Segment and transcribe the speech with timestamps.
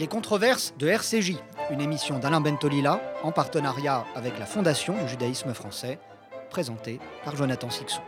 [0.00, 1.36] Les controverses de RCJ,
[1.70, 5.98] une émission d'Alain Bentolila en partenariat avec la Fondation du judaïsme français,
[6.48, 8.00] présentée par Jonathan Sixou.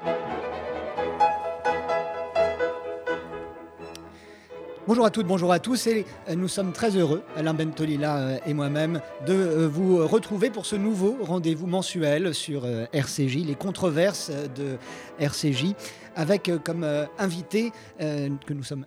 [4.87, 9.03] Bonjour à toutes, bonjour à tous et nous sommes très heureux, Alain Bentolila et moi-même,
[9.27, 14.79] de vous retrouver pour ce nouveau rendez-vous mensuel sur RCJ, les controverses de
[15.21, 15.75] RCJ,
[16.17, 16.87] avec comme
[17.19, 18.87] invité que nous sommes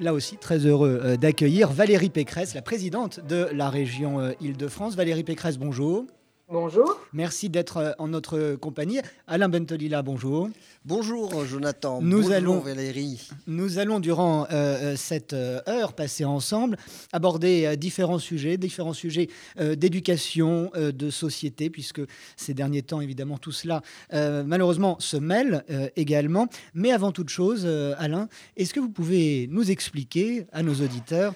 [0.00, 4.96] là aussi très heureux d'accueillir Valérie Pécresse, la présidente de la région Île-de-France.
[4.96, 6.06] Valérie Pécresse, bonjour.
[6.52, 6.98] Bonjour.
[7.12, 8.98] Merci d'être en notre compagnie.
[9.28, 10.50] Alain Bentolila, bonjour.
[10.84, 12.02] Bonjour Jonathan.
[12.02, 13.28] Nous bonjour allons, Valérie.
[13.46, 16.76] Nous allons durant euh, cette heure passée ensemble
[17.12, 19.28] aborder euh, différents sujets, différents sujets
[19.60, 22.00] euh, d'éducation, de société, puisque
[22.36, 25.64] ces derniers temps, évidemment, tout cela malheureusement se mêle
[25.94, 26.48] également.
[26.74, 27.66] Mais avant toute chose,
[27.98, 31.34] Alain, est-ce que vous pouvez nous expliquer à nos auditeurs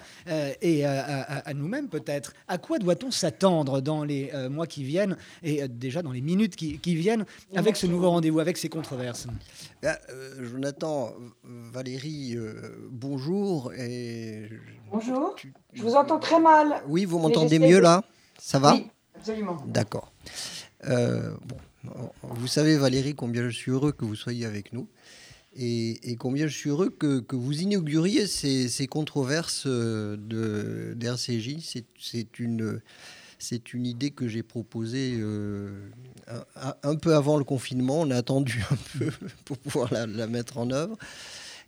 [0.62, 5.03] et à, à nous-mêmes peut-être à quoi doit-on s'attendre dans les mois qui viennent
[5.42, 7.24] et déjà dans les minutes qui, qui viennent
[7.54, 9.26] avec ce nouveau rendez-vous, avec ces controverses
[9.84, 13.72] ah, euh, Jonathan, Valérie, euh, bonjour.
[13.74, 14.48] Et
[14.90, 15.36] bonjour.
[15.72, 16.82] Je vous entends très mal.
[16.88, 18.02] Oui, vous m'entendez mieux là?
[18.38, 18.74] Ça va?
[18.74, 19.58] Oui, absolument.
[19.66, 20.12] D'accord.
[20.88, 21.56] Euh, bon,
[22.22, 24.88] vous savez, Valérie, combien je suis heureux que vous soyez avec nous.
[25.56, 31.58] Et, combien je suis heureux que, que vous inauguriez ces, ces controverses de, d'RCJ.
[31.98, 32.80] C'est une
[33.44, 35.90] c'est une idée que j'ai proposée euh,
[36.82, 38.00] un, peu avant le confinement.
[38.00, 39.10] On a attendu un peu
[39.44, 40.96] pour pouvoir la, mettre en œuvre.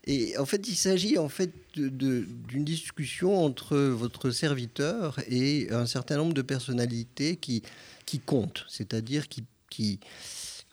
[0.04, 6.16] Et en fait, il s'agit en fait d'une discussion entre votre serviteur et un certain
[6.16, 7.62] nombre de personnalités qui,
[8.06, 9.98] qui comptent, c'est-à-dire qui, qui,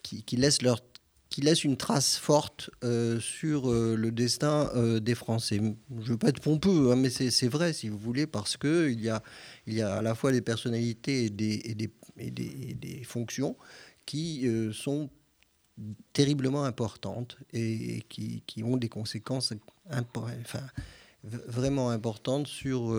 [0.04, 0.80] qui, laissent leur
[1.34, 5.56] qui laisse une trace forte euh, sur euh, le destin euh, des Français.
[5.58, 9.02] Je ne veux pas être pompeux, hein, mais c'est vrai, si vous voulez, parce qu'il
[9.02, 9.24] y a,
[9.66, 13.58] y a à la fois des personnalités et des, et des, et des, fonctions
[14.06, 15.10] qui sont
[16.14, 19.54] terriblement importantes et qui, qui, ont des conséquences
[21.24, 22.96] vraiment importantes sur,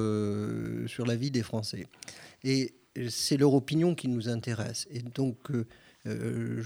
[0.88, 1.86] sur la vie des Français.
[2.42, 2.74] Et
[3.08, 4.88] c'est leur opinion qui nous intéresse.
[4.90, 5.52] Et donc,
[6.06, 6.62] euh,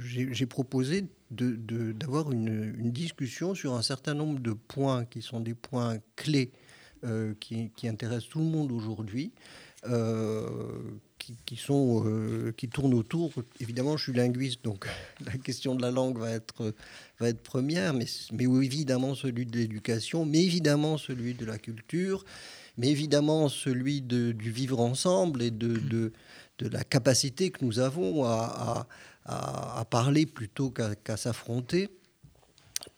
[0.00, 5.98] j'ai proposé d'avoir une, discussion sur un certain nombre de points qui sont des points
[6.16, 6.52] clés
[7.04, 9.32] euh, qui, intéressent tout le monde aujourd'hui.
[9.86, 10.48] Euh,
[11.18, 13.32] qui, tournent autour.
[13.58, 14.86] Évidemment, je suis linguiste, donc
[15.24, 16.74] la question de la langue va être,
[17.42, 18.04] première, mais,
[18.62, 22.26] évidemment celui de l'éducation, mais évidemment celui de la culture,
[22.76, 26.12] mais évidemment celui du vivre ensemble et de
[26.58, 28.86] de la capacité que nous avons à,
[29.24, 31.88] à, parler plutôt qu'à s'affronter.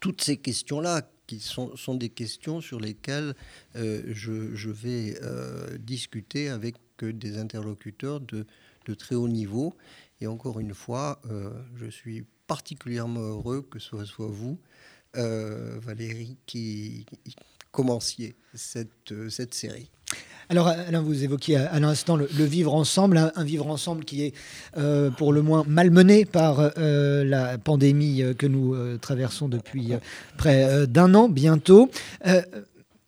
[0.00, 3.34] Toutes ces questions-là, qui sont, sont, des questions sur lesquelles
[3.74, 8.46] euh, je, je, vais euh, discuter avec des interlocuteurs de,
[8.86, 9.74] de, très haut niveau.
[10.20, 14.58] Et encore une fois, euh, je suis particulièrement heureux que ce soit vous,
[15.14, 17.06] Valérie, qui
[17.72, 19.90] commenciez cette, cette série.
[20.48, 24.34] Alors, Alain, vous évoquiez à, l'instant le, vivre ensemble, un, vivre ensemble qui est
[24.76, 29.92] euh, pour le moins malmené par euh, la pandémie euh, que nous traversons depuis
[30.36, 31.90] près d'un an bientôt.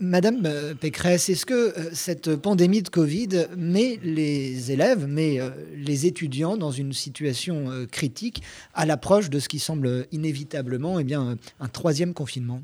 [0.00, 0.48] Madame
[0.80, 5.40] Pécresse, est-ce que cette pandémie de Covid met les élèves, met
[5.76, 8.42] les étudiants dans une situation critique
[8.74, 12.62] à l'approche de ce qui semble inévitablement eh bien, un troisième confinement?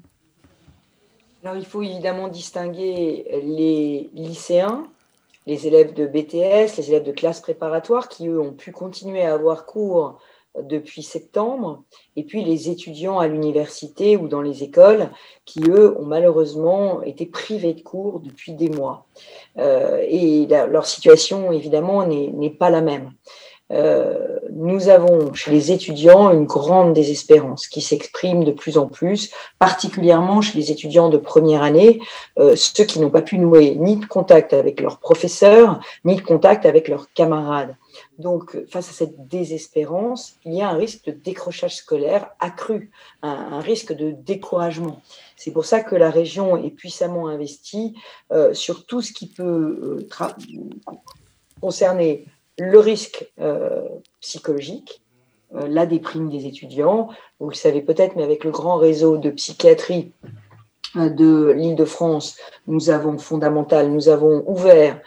[1.44, 4.86] Alors, il faut évidemment distinguer les lycéens,
[5.46, 9.34] les élèves de BTS, les élèves de classe préparatoire qui, eux, ont pu continuer à
[9.34, 10.18] avoir cours
[10.58, 11.82] depuis septembre,
[12.16, 15.10] et puis les étudiants à l'université ou dans les écoles
[15.44, 19.06] qui, eux, ont malheureusement été privés de cours depuis des mois.
[19.58, 23.12] Euh, et leur situation, évidemment, n'est pas la même.
[23.72, 29.30] Euh, nous avons chez les étudiants une grande désespérance qui s'exprime de plus en plus,
[29.58, 32.00] particulièrement chez les étudiants de première année,
[32.38, 36.20] euh, ceux qui n'ont pas pu nouer ni de contact avec leurs professeurs, ni de
[36.20, 37.74] contact avec leurs camarades.
[38.18, 42.90] Donc, face à cette désespérance, il y a un risque de décrochage scolaire accru,
[43.22, 45.00] un, risque de découragement.
[45.36, 47.94] C'est pour ça que la région est puissamment investie
[48.30, 50.06] euh, sur tout ce qui peut
[51.60, 52.26] concerner
[52.58, 53.88] le risque euh,
[54.20, 55.02] psychologique,
[55.54, 57.08] euh, la déprime des étudiants.
[57.40, 60.12] Vous le savez peut-être, mais avec le grand réseau de psychiatrie
[60.96, 62.36] euh, de l'Île-de-France,
[62.66, 65.00] nous avons fondamental, nous avons ouvert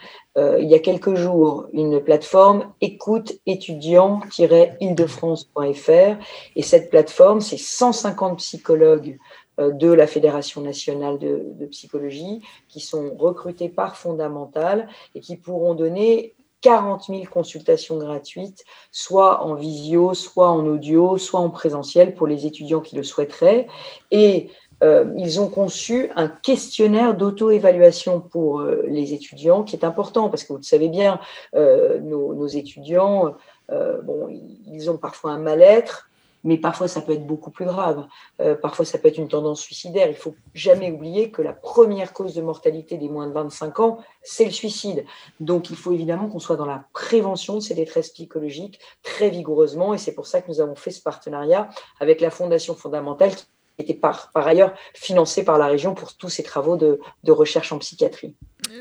[0.60, 6.16] il y a quelques jours une plateforme écoute étudiant-île-de-france.fr
[6.56, 9.18] et cette plateforme, c'est 150 psychologues
[9.58, 15.74] de la Fédération nationale de, de, psychologie, qui sont recrutés par Fondamental et qui pourront
[15.74, 22.28] donner 40 000 consultations gratuites, soit en visio, soit en audio, soit en présentiel pour
[22.28, 23.68] les étudiants qui le souhaiteraient.
[24.12, 24.50] Et
[24.84, 30.44] euh, ils ont conçu un questionnaire d'auto-évaluation pour euh, les étudiants qui est important parce
[30.44, 31.20] que vous le savez bien,
[31.56, 33.36] euh, nos, nos, étudiants,
[33.70, 36.07] bon, ils ont parfois un mal-être,
[36.48, 38.08] mais parfois ça peut être beaucoup plus grave.
[38.40, 40.08] Euh, parfois ça peut être une tendance suicidaire.
[40.08, 43.98] Il faut jamais oublier que la première cause de mortalité des moins de 25 ans,
[44.24, 45.04] c'est le suicide.
[45.42, 49.94] Donc il faut évidemment qu'on soit dans la prévention de ces détresses psychologiques très vigoureusement,
[49.94, 53.46] et c'est pour ça que nous avons fait ce partenariat avec la Fondation fondamentale qui
[53.78, 57.00] était par, ailleurs financée par la région pour tous ces travaux de
[57.32, 58.36] recherche en psychiatrie.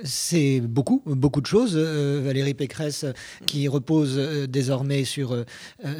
[0.04, 3.06] C'est beaucoup, beaucoup de choses, euh, Valérie Pécresse,
[3.46, 5.44] qui repose euh, désormais sur, euh,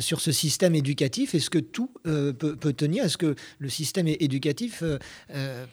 [0.00, 1.35] sur ce système éducatif.
[1.35, 3.05] Est-ce que tout peut, peut, tenir?
[3.05, 4.83] Est-ce que le système éducatif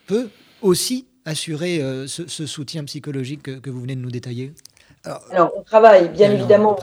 [0.07, 0.29] peut
[0.61, 4.53] aussi assurer ce, ce, soutien psychologique que, que, vous venez de nous détailler?
[5.03, 6.77] Alors, Alors, on travaille bien évidemment.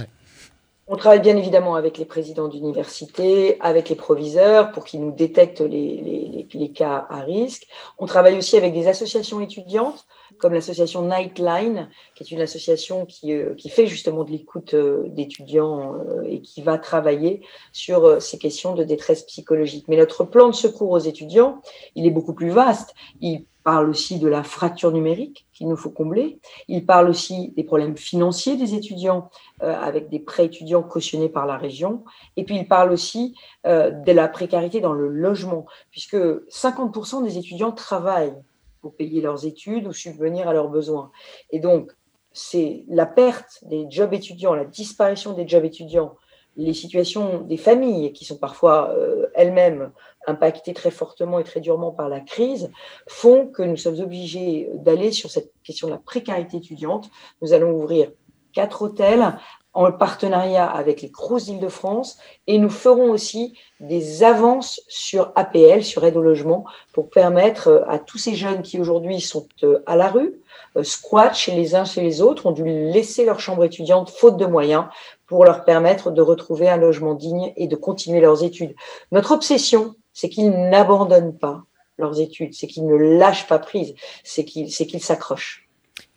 [0.92, 5.60] On travaille bien évidemment avec les présidents d'université, avec les proviseurs pour qu'ils nous détectent
[5.60, 7.68] les, les, les, cas à risque.
[7.98, 10.04] On travaille aussi avec des associations étudiantes
[10.40, 15.04] comme l'association Nightline, qui est une association qui, euh, qui fait justement de l'écoute euh,
[15.08, 17.42] d'étudiants euh, et qui va travailler
[17.72, 19.86] sur ces questions de détresse psychologique.
[19.88, 21.60] Mais notre plan de secours aux étudiants,
[21.94, 22.94] il est beaucoup plus vaste.
[23.20, 26.38] Il parle aussi de la fracture numérique qu'il nous faut combler.
[26.66, 29.28] Il parle aussi des problèmes financiers des étudiants
[29.60, 32.02] avec des prêts étudiants cautionnés par la région.
[32.38, 33.34] Et puis il parle aussi
[33.66, 38.34] de la précarité dans le logement, puisque 50% des étudiants travaillent
[38.80, 41.10] pour payer leurs études ou subvenir à leurs besoins.
[41.50, 41.92] Et donc,
[42.32, 46.16] c'est la perte des jobs étudiants, la disparition des jobs étudiants,
[46.56, 49.92] les situations des familles qui sont parfois euh, elles-mêmes
[50.26, 52.70] impactées très fortement et très durement par la crise,
[53.08, 57.10] font que nous sommes obligés d'aller sur cette question de la précarité étudiante.
[57.40, 58.12] Nous allons ouvrir
[58.52, 59.36] quatre hôtels
[59.72, 66.04] en partenariat avec les Crous d'Île-de-France et nous ferons aussi des avances sur APL, sur
[66.04, 69.96] aide au logement, pour permettre euh, à tous ces jeunes qui aujourd'hui sont euh, à
[69.96, 70.34] la rue,
[70.76, 74.36] euh, squattent chez les uns chez les autres, ont dû laisser leur chambre étudiante faute
[74.36, 74.86] de moyens,
[75.30, 78.74] pour leur permettre de retrouver un logement digne et de continuer leurs études.
[79.12, 81.62] Notre obsession, c'est qu'ils n'abandonnent pas
[81.98, 83.94] leurs études, c'est qu'ils ne lâchent pas prise,
[84.24, 85.68] c'est qu'ils s'accrochent.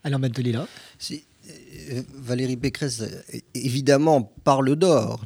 [0.04, 1.16] Alors, Delila euh,
[2.14, 3.22] Valérie Pécresse, euh,
[3.54, 5.24] évidemment, parle d'or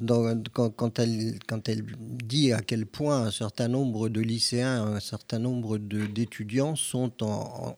[0.53, 4.99] quand, quand, elle, quand elle dit à quel point un certain nombre de lycéens, un
[4.99, 7.75] certain nombre d'étudiants sont en,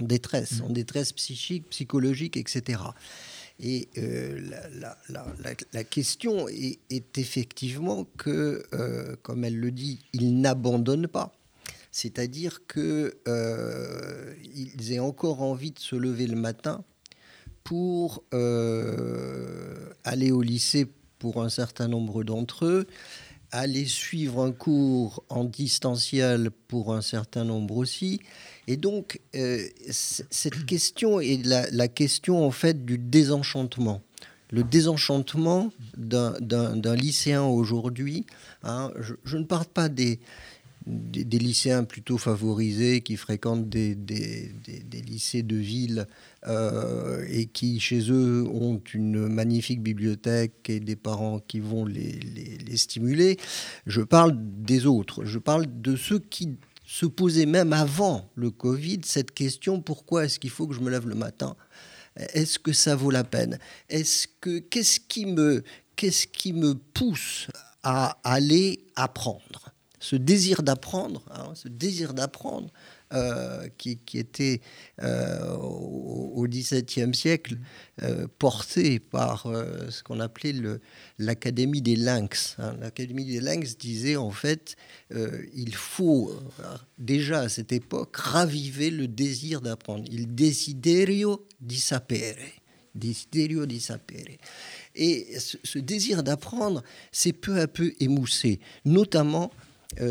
[0.00, 2.80] détresse, en détresse psychique, psychologique, etc.
[3.60, 4.40] Et euh,
[5.72, 8.62] la, question est, effectivement que,
[9.22, 11.34] comme elle le dit, ils n'abandonnent pas.
[11.90, 13.12] C'est-à-dire qu'ils
[14.92, 16.84] aient encore envie de se lever le matin
[18.34, 20.86] euh, aller au lycée
[21.18, 22.86] pour un certain nombre d'entre eux,
[23.50, 28.20] aller suivre un cours en distanciel pour un certain nombre aussi.
[28.66, 34.02] Et donc, euh, cette question est la, question en fait du désenchantement.
[34.50, 38.24] Le désenchantement d'un lycéen aujourd'hui,
[38.62, 38.90] hein,
[39.24, 40.20] je, ne parle pas des,
[40.88, 44.52] des, lycéens plutôt favorisés qui fréquentent des, des,
[45.06, 46.06] lycées de ville
[46.46, 52.18] euh, et qui, chez eux, ont une magnifique bibliothèque et des parents qui vont les,
[52.66, 53.38] les, stimuler.
[53.86, 55.24] Je parle des autres.
[55.24, 60.38] Je parle de ceux qui se posaient même avant le Covid cette question pourquoi est-ce
[60.38, 61.54] qu'il faut que je me lève le matin?
[62.16, 63.58] Est-ce que ça vaut la peine?
[63.88, 65.36] Est-ce que qui
[65.96, 67.48] qu'est-ce qui me pousse
[67.82, 69.67] à aller apprendre?
[70.00, 72.70] Ce désir d'apprendre, hein, ce désir d'apprendre
[73.14, 74.60] euh, qui, était
[75.02, 77.56] euh, au XVIIe siècle
[78.02, 79.50] euh, porté par
[79.88, 80.52] ce qu'on appelait
[81.18, 82.56] l'Académie des lynx.
[82.58, 82.76] Hein.
[82.78, 84.76] L'Académie des lynx disait en fait
[85.10, 86.38] il faut
[86.98, 90.04] déjà à cette époque raviver le désir d'apprendre.
[90.10, 92.60] Il desiderio di sapere.
[92.94, 94.36] Desiderio di sapere.
[94.94, 99.50] Et ce, ce désir d'apprendre s'est peu à peu émoussé, notamment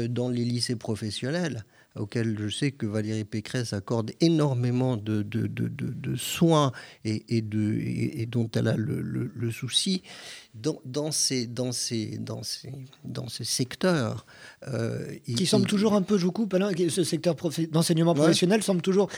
[0.10, 1.64] dans les lycées professionnels,
[1.96, 6.72] auxquels je sais que Valérie Pécresse accorde énormément de, de, de, de soins
[7.06, 7.44] et, et,
[8.22, 10.02] et, dont elle a le, le, souci,
[10.54, 12.72] dans, dans, ces, dans, ces, dans, ces,
[13.04, 14.26] dans ces secteurs.
[14.68, 17.36] Euh, qui semble toujours un peu, je vous coupe, Alain, ce secteur
[17.72, 19.10] d'enseignement professionnel semble toujours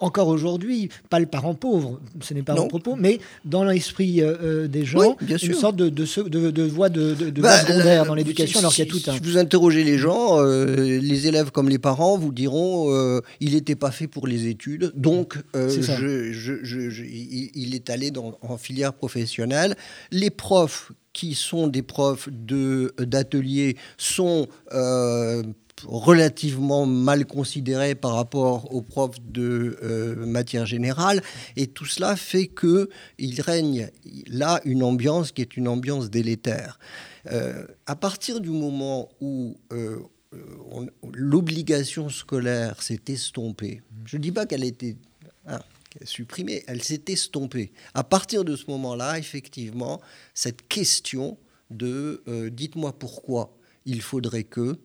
[0.00, 4.36] encore aujourd'hui, pas le parent pauvre, ce n'est pas mon propos, mais dans l'esprit euh,
[4.42, 8.72] euh, des gens, une sorte de, de, de, voie de, bah, secondaire dans l'éducation, alors
[8.72, 9.14] qu'il y a tout un...
[9.14, 12.66] Si vous interrogez les gens, euh, les élèves comme les parents vous diront
[13.40, 18.56] il n'était pas fait pour les études, donc je, je, il, est allé dans, en
[18.56, 19.76] filière professionnelle.
[20.10, 24.48] Les profs qui sont des profs d'atelier sont
[25.84, 31.22] relativement mal considérés par rapport aux profs de euh, matière générale.
[31.56, 33.90] Et tout cela fait qu'il règne
[34.26, 36.78] là une ambiance qui est une ambiance délétère.
[37.30, 39.98] Euh, à partir du moment où euh,
[41.12, 44.96] l'obligation scolaire s'est estompée, je ne dis pas qu'elle été
[45.46, 45.60] hein,
[46.04, 47.72] supprimée, elle s'est estompée.
[47.94, 50.00] À partir de ce moment-là, effectivement,
[50.34, 51.38] cette question
[51.70, 53.56] de dites-moi pourquoi
[53.86, 54.78] il faudrait que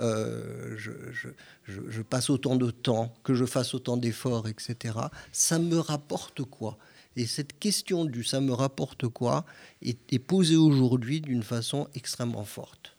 [0.00, 4.94] euh, je, passe autant de temps, que je fasse autant d'efforts, etc.
[5.32, 6.78] Ça me rapporte quoi?
[7.16, 9.44] Et cette question du ça me rapporte quoi
[9.82, 12.96] est, posée aujourd'hui d'une façon extrêmement forte.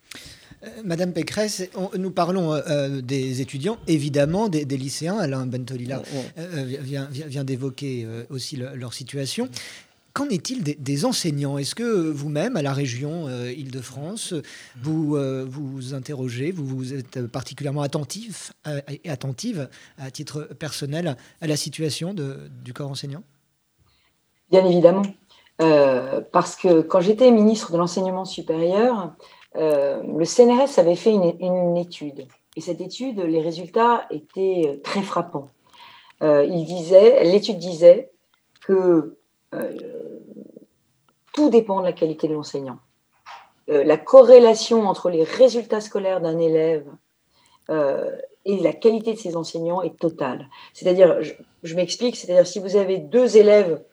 [0.64, 1.64] Euh, Madame Pécresse,
[1.98, 5.18] nous parlons euh, des étudiants, évidemment, des, lycéens.
[5.18, 6.02] Alain Bentolila
[6.38, 9.50] vient, vient, d'évoquer aussi leur situation.
[10.16, 11.58] Qu'en est-il des, enseignants?
[11.58, 14.34] Est-ce que vous-même, à la région euh, Île-de-France,
[14.82, 18.80] vous euh, vous interrogez, vous, vous êtes particulièrement attentif euh,
[19.10, 19.68] attentive
[19.98, 23.24] à titre personnel à la situation du corps enseignant?
[24.50, 25.02] Bien évidemment.
[26.32, 29.14] parce que quand j'étais ministre de l'enseignement supérieur,
[29.56, 32.26] le CNRS avait fait une, une, étude.
[32.56, 35.50] Et cette étude, les résultats étaient très frappants.
[36.22, 38.12] il disait, l'étude disait
[38.62, 39.18] que
[41.34, 42.80] tout dépend de la qualité de l'enseignant.
[43.70, 46.86] Euh, la corrélation entre les résultats scolaires d'un élève
[47.70, 48.12] euh,
[48.46, 50.50] et la qualité de ses enseignants est totale.
[50.74, 51.18] C'est-à-dire,
[51.64, 53.84] je, m'explique, c'est-à-dire si vous avez deux élèves,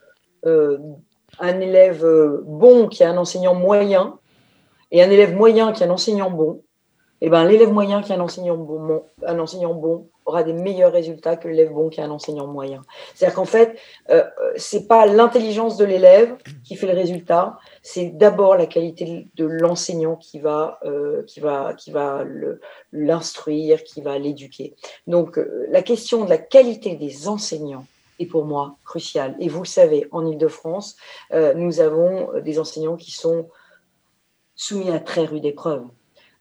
[0.44, 0.78] euh,
[1.38, 2.06] un élève
[2.44, 4.18] bon qui a un enseignant moyen
[4.90, 6.62] et un élève moyen qui a un enseignant bon,
[7.24, 10.90] eh ben, l'élève moyen qui a un enseignant bon, un enseignant bon aura des meilleurs
[10.90, 12.82] résultats que l'élève bon qui a un enseignant moyen.
[13.14, 13.78] C'est-à-dire qu'en fait,
[14.10, 14.24] euh,
[14.56, 20.16] c'est pas l'intelligence de l'élève qui fait le résultat, c'est d'abord la qualité de l'enseignant
[20.16, 22.24] qui va euh, qui va qui va
[22.90, 24.74] l'instruire, qui va l'éduquer.
[25.06, 27.86] Donc euh, la question de la qualité des enseignants
[28.18, 29.36] est pour moi cruciale.
[29.38, 30.96] Et vous le savez, en Ile-de-France,
[31.32, 33.48] euh, nous avons des enseignants qui sont
[34.56, 35.84] soumis à très rude épreuve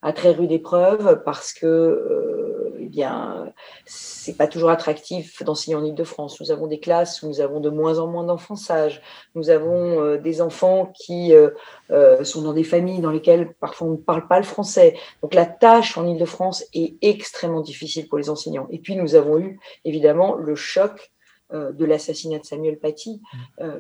[0.02, 3.54] à très rude épreuve parce que euh, eh bien
[3.86, 6.40] c'est pas toujours attractif d'enseigner en Ile-de-France.
[6.42, 9.02] Nous avons des classes où nous avons de moins en moins d'enfants sages.
[9.36, 11.52] Nous avons euh, des enfants qui euh,
[11.92, 14.96] euh, sont dans des familles dans lesquelles parfois on ne parle pas le français.
[15.22, 18.68] Donc la tâche en Ile-de-France est extrêmement difficile pour les enseignants.
[18.72, 21.12] Et puis nous avons eu évidemment le choc
[21.54, 23.22] de l'assassinat de Samuel Paty,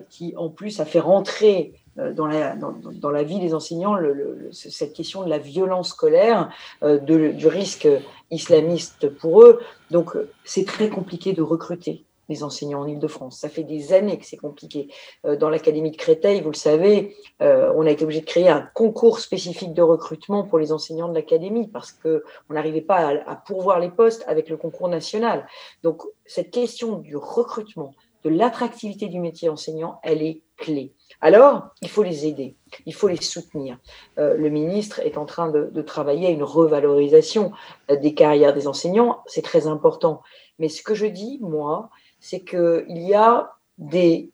[0.09, 3.95] qui en plus a fait rentrer euh, dans la, dans, dans la, vie des enseignants
[3.95, 6.49] le, cette question de la violence scolaire,
[6.83, 7.87] euh, de, du risque
[8.29, 9.59] islamiste pour eux.
[9.89, 13.37] Donc, euh, c'est très compliqué de recruter les enseignants en Ile-de-France.
[13.37, 14.87] Ça fait des années que c'est compliqué.
[15.23, 19.19] dans l'Académie de Créteil, vous le savez, on a été obligé de créer un concours
[19.19, 23.89] spécifique de recrutement pour les enseignants de l'Académie parce qu'on n'arrivait pas à, pourvoir les
[23.89, 25.47] postes avec le concours national.
[25.83, 30.93] Donc, cette question du recrutement, de l'attractivité du métier enseignant, elle est clé.
[31.21, 33.77] Alors, il faut les aider, il faut les soutenir.
[34.17, 37.51] Euh, le ministre est en train de, travailler à une revalorisation
[37.89, 40.21] euh, des carrières des enseignants, c'est très important.
[40.59, 41.89] Mais ce que je dis, moi,
[42.21, 44.29] c'est qu'il y a des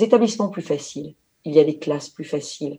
[0.00, 2.78] établissements plus faciles, il y a des classes plus faciles,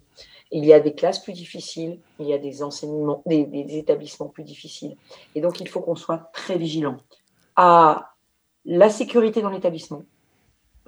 [0.52, 4.44] il y a des classes plus difficiles, il y a des enseignements, des, établissements plus
[4.44, 4.98] difficiles.
[5.36, 6.98] Et donc, il faut qu'on soit très vigilant
[7.56, 8.14] à
[8.66, 10.04] la sécurité dans l'établissement,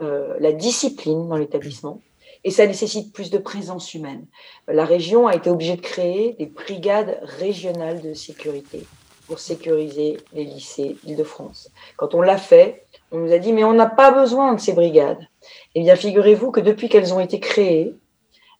[0.02, 2.02] euh, la discipline dans l'établissement,
[2.44, 4.26] et ça nécessite plus de présence humaine.
[4.68, 8.86] La région a été obligée de créer des brigades régionales de sécurité
[9.28, 11.72] pour sécuriser les lycées d'Île-de-France.
[11.98, 14.74] Quand on l'a fait, on nous a dit mais on n'a pas besoin de ces
[14.74, 15.28] brigades.
[15.76, 17.94] Eh bien, figurez-vous que depuis qu'elles ont été créées,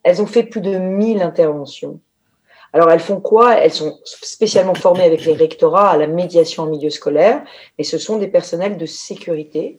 [0.04, 2.00] elles ont fait plus de 1000 interventions.
[2.76, 3.56] Alors, elles font quoi?
[3.56, 7.44] Elles sont spécialement formées avec les rectorats à la médiation en milieu scolaire,
[7.78, 9.78] et ce sont des personnels de sécurité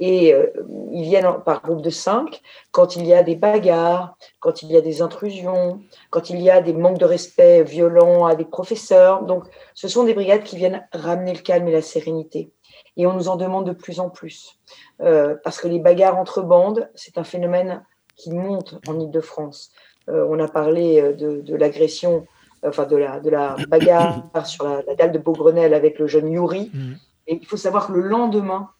[0.00, 0.46] et euh,
[0.92, 4.76] ils viennent par groupe de cinq quand il y a des bagarres, quand il y
[4.76, 9.24] a des intrusions, quand il y a des manques de respect violents à des professeurs.
[9.24, 12.50] Donc, ce sont des brigades qui viennent ramener le calme et la sérénité.
[12.96, 14.58] Et on nous en demande de plus en plus.
[15.00, 17.84] Euh, parce que les bagarres entre bandes, c'est un phénomène
[18.16, 19.72] qui monte en Ile-de-France.
[20.08, 22.26] Euh, on a parlé de, de l'agression,
[22.64, 26.70] enfin de la, de la bagarre sur la, dalle de Beaugrenelle avec le jeune Yuri.
[26.72, 26.92] Mmh.
[27.26, 28.70] Et il faut savoir que le lendemain,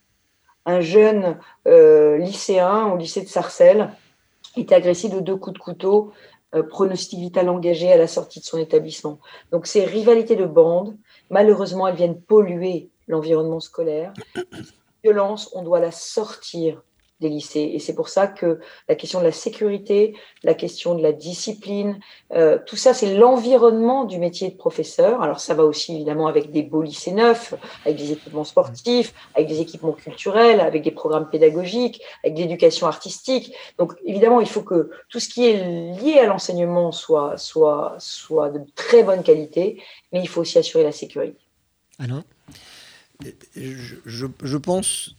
[0.66, 3.90] un jeune lycéen au lycée de Sarcelles
[4.56, 6.12] est agressé de deux coups de couteau,
[6.70, 9.18] pronostic vital engagé à la sortie de son établissement.
[9.50, 10.96] Donc ces rivalités de bande,
[11.30, 14.12] malheureusement, elles viennent polluer l'environnement scolaire.
[15.02, 16.82] Violence, on doit la sortir
[17.20, 17.70] des lycées.
[17.74, 22.00] Et c'est pour ça que la question de la sécurité, la question de la discipline,
[22.32, 25.22] euh, tout ça, c'est l'environnement du métier de professeur.
[25.22, 27.54] Alors ça va aussi évidemment avec des beaux lycées neufs,
[27.84, 32.86] avec des équipements sportifs, avec des équipements culturels, avec des programmes pédagogiques, avec de l'éducation
[32.86, 33.54] artistique.
[33.78, 35.64] Donc évidemment, il faut que tout ce qui est
[36.02, 39.80] lié à l'enseignement soit, soit, soit de très bonne qualité,
[40.12, 41.38] mais il faut aussi assurer la sécurité.
[41.98, 42.22] Alors
[43.54, 45.14] je, je pense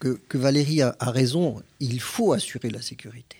[0.00, 3.36] que, Valérie a, raison, il faut assurer la sécurité.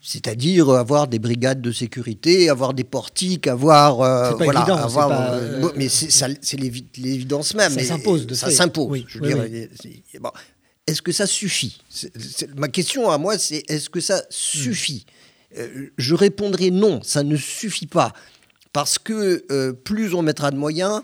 [0.00, 4.00] C'est-à-dire avoir des brigades de sécurité, avoir des portiques, avoir.
[4.02, 7.72] Euh, voilà, avoir, euh, mais c'est l'évidence même.
[7.72, 8.32] Ça s'impose.
[8.34, 9.04] Ça s'impose.
[10.86, 11.80] Est-ce que ça suffit?
[12.56, 15.06] Ma question à moi, c'est est-ce que ça suffit?
[15.58, 18.12] Euh, Je répondrai non, ça ne suffit pas.
[18.72, 21.02] Parce que plus on mettra de moyens,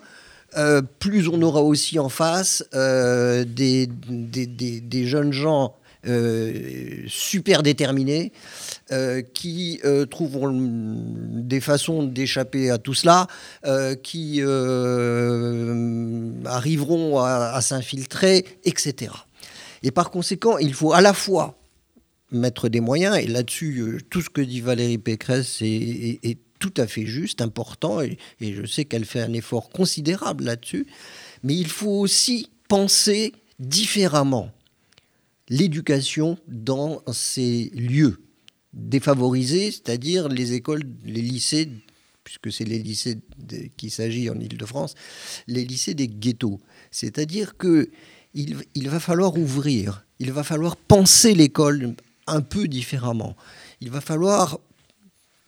[0.57, 5.75] euh, plus on aura aussi en face euh, des, des, jeunes gens
[6.07, 8.33] euh, super déterminés
[9.35, 13.27] qui trouveront des façons d'échapper à tout cela,
[14.03, 14.41] qui
[16.47, 19.13] arriveront à, s'infiltrer, etc.
[19.83, 21.59] Et par conséquent, il faut à la fois
[22.31, 26.87] mettre des moyens, et là-dessus, tout ce que dit Valérie Pécresse est, est tout à
[26.87, 30.87] fait juste, important, et, je sais qu'elle fait un effort considérable là-dessus,
[31.43, 34.51] mais il faut aussi penser différemment
[35.49, 38.21] l'éducation dans ces lieux
[38.73, 41.69] défavorisés, c'est-à-dire les écoles, les lycées,
[42.25, 43.19] puisque c'est les lycées
[43.77, 44.95] qu'il s'agit en Ile-de-France,
[45.47, 46.61] les lycées des ghettos.
[46.91, 47.91] C'est-à-dire que
[48.35, 51.95] il, il va falloir ouvrir, il va falloir penser l'école
[52.27, 53.37] un peu différemment.
[53.81, 54.61] Il va falloir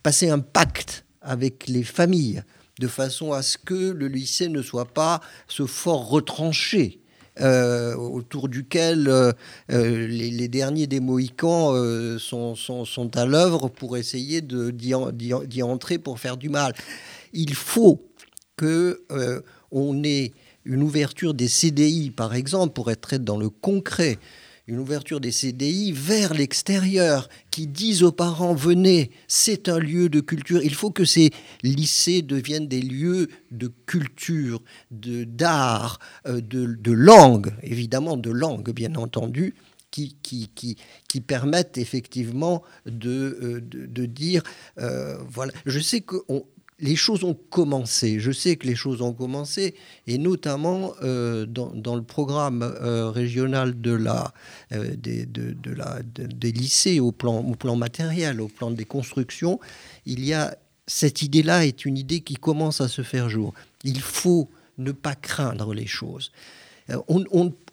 [0.02, 2.42] passer un pacte avec les familles,
[2.78, 7.00] de façon à ce que le lycée ne soit pas ce fort retranché.
[7.40, 9.30] Euh, autour duquel euh,
[9.70, 11.72] euh, les, derniers des Mohicans
[12.18, 12.56] sont,
[13.14, 16.74] à l'œuvre pour essayer d'y entrer pour faire du mal.
[17.32, 18.04] Il faut
[18.56, 19.04] que
[19.70, 20.32] on ait
[20.64, 24.18] une ouverture des CDI, par exemple, pour être dans le concret,
[24.68, 30.20] une ouverture des CDI vers l'extérieur, qui disent aux parents, venez, c'est un lieu de
[30.20, 30.60] culture.
[30.62, 31.30] Il faut que ces
[31.62, 38.94] lycées deviennent des lieux de culture, de d'art, euh, de, langue, évidemment de langue, bien
[38.96, 39.54] entendu,
[39.90, 40.76] qui, qui, qui,
[41.08, 44.42] qui, permettent effectivement de, euh, de, dire,
[44.78, 46.44] euh, voilà, je sais qu'on
[46.80, 48.20] les choses ont commencé.
[48.20, 49.74] Je sais que les choses ont commencé,
[50.06, 58.48] et notamment euh, dans, le programme euh, régional euh, des, lycées au plan, matériel, au
[58.48, 59.58] plan des constructions,
[60.06, 63.52] il y a cette idée-là est une idée qui commence à se faire jour.
[63.84, 66.32] Il faut ne pas craindre les choses.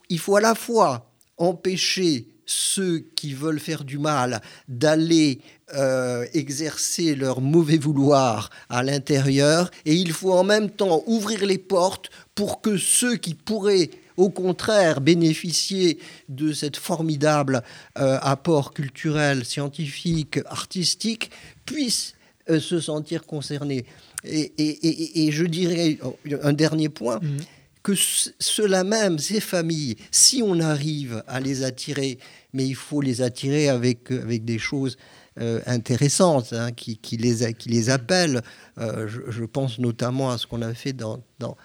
[0.09, 5.39] Il faut à la fois empêcher ceux qui veulent faire du mal d'aller
[5.73, 11.57] euh, exercer leur mauvais vouloir à l'intérieur et il faut en même temps ouvrir les
[11.57, 15.97] portes pour que ceux qui pourraient au contraire bénéficier
[16.29, 17.63] de cette formidable
[17.97, 21.31] euh, apport culturel, scientifique, artistique,
[21.65, 22.13] puissent
[22.49, 23.85] euh, se sentir concernés.
[24.23, 25.99] Et, je dirais
[26.41, 27.19] un dernier point.
[27.21, 27.37] Mmh
[27.85, 27.93] que
[28.39, 32.17] ceux-là même, ces familles, si on arrive à les attirer,
[32.51, 34.97] mais il faut les attirer avec, avec des choses
[35.39, 38.41] euh, intéressantes hein, qui, qui, les, qui les appellent.
[38.79, 41.57] Euh, je, pense notamment à ce qu'on a fait dans, dans,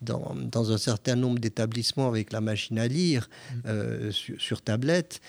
[0.00, 3.54] dans, dans un certain nombre d'établissements avec la machine à lire mmh.
[3.66, 5.20] euh, sur, sur, tablette.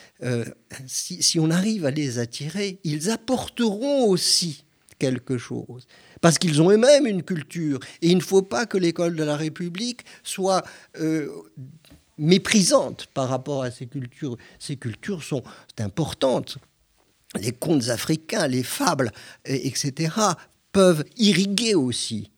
[0.85, 4.63] Si, si on arrive à les attirer, ils apporteront aussi
[4.99, 5.87] quelque chose.
[6.21, 7.79] Parce qu'ils ont eux-mêmes une culture.
[8.01, 10.63] Et il ne faut pas que l'école de la République soit
[10.99, 11.29] euh,
[12.17, 14.37] méprisante par rapport à ces cultures.
[14.59, 15.43] Ces cultures sont
[15.79, 16.57] importantes.
[17.39, 19.11] Les contes africains, les fables,
[19.45, 20.13] etc.,
[20.71, 22.31] peuvent irriguer aussi.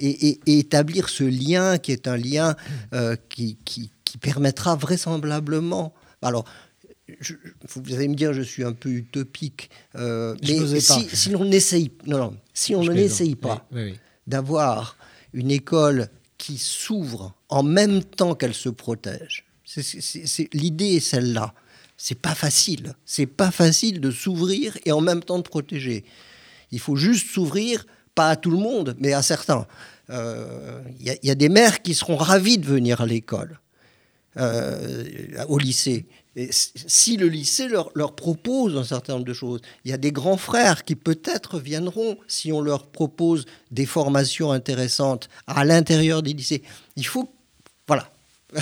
[0.00, 2.54] Et, établir ce lien qui est un lien
[2.94, 3.90] euh, qui, qui,
[4.20, 5.92] permettra vraisemblablement.
[6.22, 6.44] Alors,
[7.76, 11.90] vous allez me dire, je suis un peu utopique, euh, mais si, si, on n'essaye,
[12.06, 13.66] non, non, si on n'essaye pas
[14.26, 14.96] d'avoir
[15.32, 19.46] une école qui s'ouvre en même temps qu'elle se protège,
[20.52, 21.54] l'idée est celle-là.
[21.96, 22.94] C'est pas facile.
[23.04, 26.04] C'est pas facile de s'ouvrir et en même temps de protéger.
[26.70, 29.66] Il faut juste s'ouvrir, pas à tout le monde, mais à certains.
[30.08, 33.58] Il euh, y, a des mères qui seront ravies de venir à l'école.
[34.38, 36.06] Au lycée.
[36.36, 39.96] Et si le lycée leur, leur, propose un certain nombre de choses, il y a
[39.96, 46.22] des grands frères qui peut-être viendront si on leur propose des formations intéressantes à l'intérieur
[46.22, 46.62] des lycées.
[46.94, 47.28] Il faut,
[47.88, 48.08] voilà.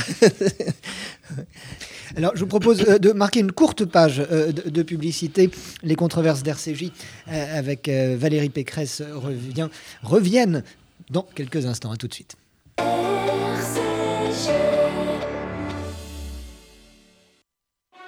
[2.16, 5.50] Alors, je vous propose euh, de marquer une courte page euh, de, publicité.
[5.82, 6.90] Les controverses d'RCJ
[7.28, 9.68] euh, avec Valérie Pécresse revient,
[10.02, 10.62] reviennent
[11.10, 11.90] dans quelques instants.
[11.90, 12.36] À tout de suite.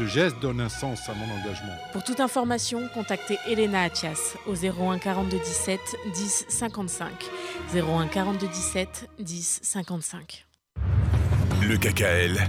[0.00, 1.74] Ce geste donne un sens à mon engagement.
[1.92, 5.78] Pour toute information, contactez Elena Atias au 01 42 17
[6.14, 7.10] 10 55.
[7.74, 10.46] 01 42 17 10 55.
[11.68, 12.48] Le KKL,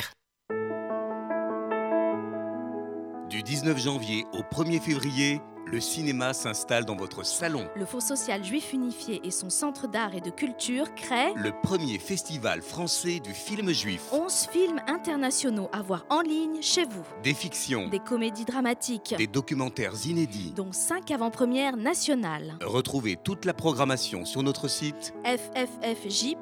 [3.31, 7.65] Du 19 janvier au 1er février, le cinéma s'installe dans votre salon.
[7.77, 11.97] Le Fonds social juif unifié et son centre d'art et de culture créent le premier
[11.97, 14.01] festival français du film juif.
[14.11, 17.05] 11 films internationaux à voir en ligne chez vous.
[17.23, 22.57] Des fictions, des comédies dramatiques, des documentaires inédits, dont 5 avant-premières nationales.
[22.61, 26.41] Retrouvez toute la programmation sur notre site fffj.fr.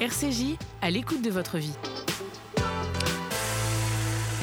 [0.00, 1.72] RCJ, à l'écoute de votre vie.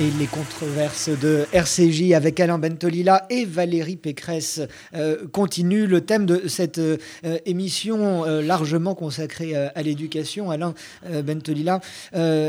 [0.02, 4.60] Et les controverses de RCJ avec Alain Bentolila et Valérie Pécresse
[4.96, 5.86] euh, continuent.
[5.86, 6.98] Le thème de cette euh,
[7.46, 10.74] émission euh, largement consacrée à l'éducation, Alain
[11.08, 11.82] Bentolila,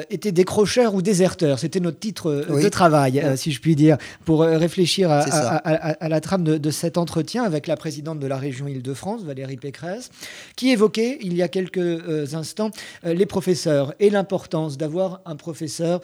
[0.08, 1.58] était décrocheur ou déserteur.
[1.58, 6.70] C'était notre titre de travail, si je puis dire, pour réfléchir à, la trame de,
[6.70, 10.10] cet entretien avec la présidente de la région Île-de-France, Valérie Pécresse,
[10.56, 12.70] qui évoquait il y a quelques instants
[13.04, 16.00] les professeurs et l'importance d'avoir un professeur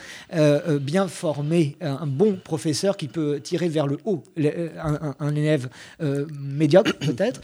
[0.81, 5.69] bien fort former un bon professeur qui peut tirer vers le haut un, élève
[6.01, 7.41] euh, médiocre, peut-être.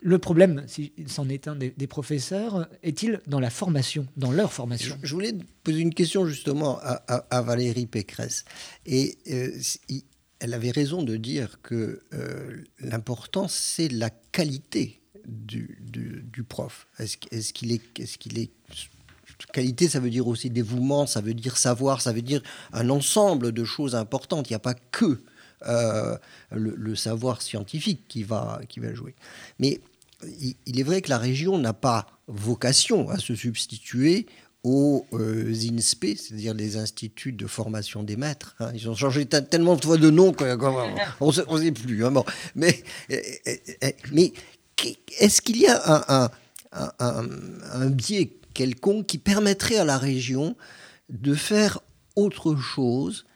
[0.00, 4.98] Le problème, si c'en est un des, professeurs, est-il dans la formation, dans leur formation?
[5.02, 5.32] Je, voulais
[5.62, 8.44] poser une question justement à, Valérie Pécresse.
[8.84, 9.50] Et euh,
[10.40, 16.86] elle avait raison de dire que euh, l'important, c'est la qualité du, prof.
[16.98, 17.56] Est-ce est,
[17.98, 18.50] est, qu'il est
[19.52, 23.52] Qualité, ça veut dire aussi dévouement, ça veut dire savoir, ça veut dire un ensemble
[23.52, 24.48] de choses importantes.
[24.50, 25.20] Il n'y a pas que
[25.66, 26.16] euh,
[26.50, 29.14] le, savoir scientifique qui va, qui va jouer.
[29.58, 29.80] Mais
[30.66, 34.26] il, est vrai que la région n'a pas vocation à se substituer
[34.62, 38.56] aux euh, INSPE, c'est-à-dire les instituts de formation des maîtres.
[38.60, 38.70] Hein.
[38.74, 42.04] Ils ont changé tellement de fois de nom qu'on ne sait plus.
[42.04, 42.12] Hein.
[42.54, 42.82] Mais,
[44.12, 44.32] mais
[45.18, 45.80] est-ce qu'il y a
[46.10, 46.30] un,
[46.72, 47.28] un,
[47.72, 50.56] un biais quelconque qui permettrait à la région
[51.10, 51.80] de faire
[52.16, 53.26] autre chose,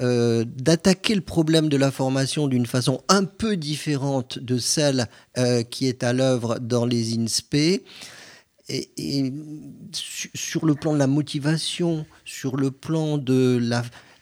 [0.00, 5.08] euh, d'attaquer le problème de la formation d'une façon un peu différente de celle
[5.38, 7.82] euh, qui est à l'œuvre dans les INSPE.
[8.68, 9.32] Et,
[10.34, 13.60] sur le plan de la motivation, sur le plan de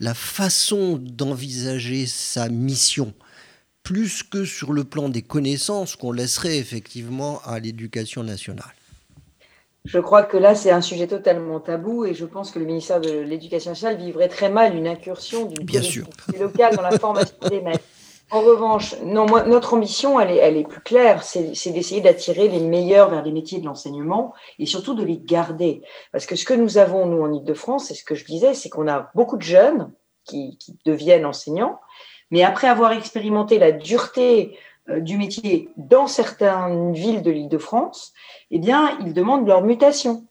[0.00, 3.14] la façon d'envisager sa mission,
[3.82, 8.74] plus que sur le plan des connaissances qu'on laisserait effectivement à l'éducation nationale.
[9.84, 13.02] Je crois que là, c'est un sujet totalement tabou et je pense que le ministère
[13.02, 16.04] de l'Éducation nationale vivrait très mal une incursion d'une politique
[16.38, 17.84] locale dans la formation des maîtres.
[18.30, 22.48] En revanche, non, moi, notre ambition, elle est, elle est plus claire, c'est d'essayer d'attirer
[22.48, 25.82] les meilleurs vers les métiers de l'enseignement et surtout de les garder.
[26.12, 28.70] Parce que ce que nous avons, nous, en Ile-de-France, c'est ce que je disais, c'est
[28.70, 29.92] qu'on a beaucoup de jeunes
[30.24, 31.78] qui, qui deviennent enseignants,
[32.30, 34.56] mais après avoir expérimenté la dureté
[34.88, 38.12] du métier dans certaines villes de l'Île-de-France,
[38.50, 40.24] eh bien, ils demandent leur mutation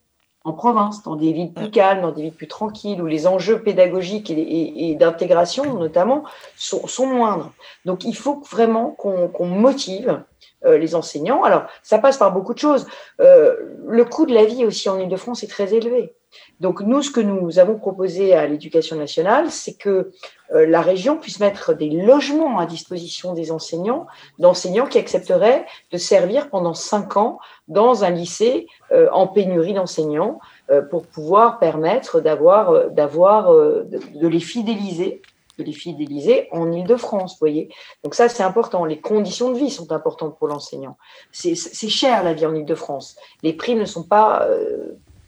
[0.46, 3.64] en province, dans des villes plus calmes, dans des villes plus tranquilles, où les enjeux
[3.64, 6.24] pédagogiques et, d'intégration, notamment,
[6.58, 7.54] sont, moindres.
[7.86, 10.22] Donc, il faut vraiment qu'on motive
[10.66, 11.44] les enseignants.
[11.44, 12.86] Alors, ça passe par beaucoup de choses.
[13.20, 16.14] le coût de la vie aussi en Ile-de-France est très élevé.
[16.60, 20.12] Donc nous, ce que nous avons proposé à l'éducation nationale, c'est que euh,
[20.54, 24.08] la région puisse mettre des logements à disposition des enseignants,
[24.40, 30.40] d'enseignants qui accepteraient de servir pendant cinq ans dans un lycée euh, en pénurie d'enseignants
[30.70, 35.22] euh, pour pouvoir permettre d'avoir, d'avoir, de, les fidéliser
[35.60, 37.70] de les fidéliser en Ile-de-France, voyez.
[38.04, 38.86] Donc ça, c'est important.
[38.86, 40.98] Les conditions de vie sont importantes pour l'enseignant.
[41.32, 43.18] C'est, cher la vie en Ile-de-France.
[43.44, 44.48] Les prix ne sont pas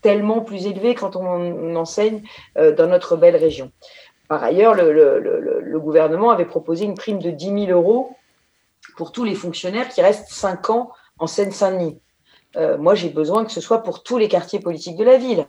[0.06, 2.22] tellement plus élevé quand on, enseigne
[2.60, 3.72] euh, dans notre belle région.
[4.28, 8.16] Par ailleurs, le, gouvernement avait proposé une prime de 10 000 euros
[8.98, 12.00] pour tous les fonctionnaires qui restent 5 ans en Seine-Saint-Denis.
[12.56, 15.46] Euh, moi, j'ai besoin que ce soit pour tous les quartiers politiques de la ville.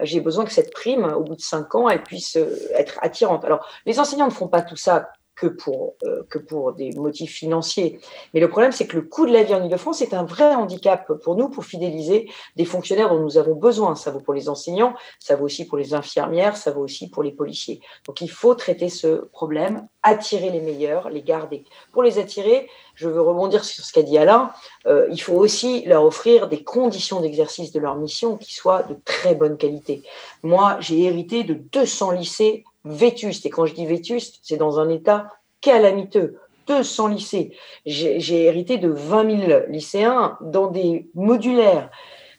[0.00, 3.44] J'ai besoin que cette prime, au bout de 5 ans, elle puisse euh, être attirante.
[3.44, 7.32] Alors, les enseignants ne font pas tout ça que pour, euh, que pour des motifs
[7.32, 8.00] financiers.
[8.34, 10.54] Mais le problème, c'est que le coût de la vie en Ile-de-France est un vrai
[10.54, 13.94] handicap pour nous, pour fidéliser des fonctionnaires dont nous avons besoin.
[13.94, 17.22] Ça vaut pour les enseignants, ça vaut aussi pour les infirmières, ça vaut aussi pour
[17.22, 17.80] les policiers.
[18.06, 21.64] Donc il faut traiter ce problème, attirer les meilleurs, les garder.
[21.92, 24.50] Pour les attirer, je veux rebondir sur ce qu'a dit Alain,
[24.86, 28.96] euh, il faut aussi leur offrir des conditions d'exercice de leur mission qui soient de
[29.04, 30.02] très bonne qualité.
[30.42, 33.46] Moi, j'ai hérité de 200 lycées vétuste.
[33.46, 35.28] Et quand je dis vétuste, c'est dans un état
[35.60, 36.38] calamiteux.
[36.66, 37.56] 200 lycées.
[37.86, 41.90] J'ai hérité de 20 000 lycéens dans des modulaires.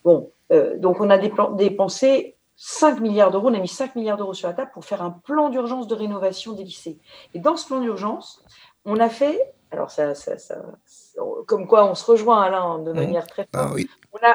[0.03, 4.33] Bon, euh, donc on a dépensé 5 milliards d'euros, on a mis 5 milliards d'euros
[4.33, 6.99] sur la table pour faire un plan d'urgence de rénovation des lycées.
[7.33, 8.43] Et dans ce plan d'urgence,
[8.85, 10.55] on a fait, alors ça, ça, ça,
[11.45, 13.81] comme quoi on se rejoint Alain de manière très ah forte.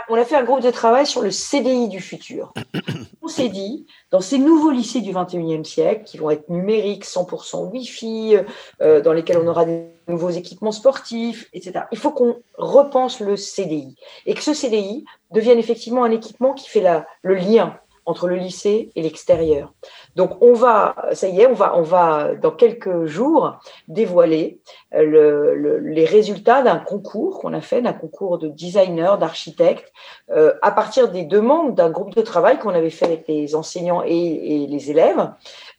[0.08, 2.52] on, a, fait un groupe de travail sur le CDI du futur.
[3.22, 7.70] on s'est dit, dans ces nouveaux lycées du 21e siècle, qui vont être numériques, 100%
[7.70, 8.36] Wi-Fi,
[8.80, 13.36] euh, dans lesquels on aura des nouveaux équipements sportifs, etc., il faut qu'on repense le
[13.36, 13.96] CDI.
[14.26, 18.36] Et que ce CDI devienne effectivement un équipement qui fait la, le lien entre le
[18.36, 19.72] lycée et l'extérieur.
[20.16, 24.60] Donc on va, ça y est, on va, on va dans quelques jours dévoiler
[24.94, 29.92] euh, le, les résultats d'un concours qu'on a fait, d'un concours de designers, d'architectes,
[30.30, 34.02] euh, à partir des demandes d'un groupe de travail qu'on avait fait avec les enseignants
[34.04, 35.30] et, et les élèves,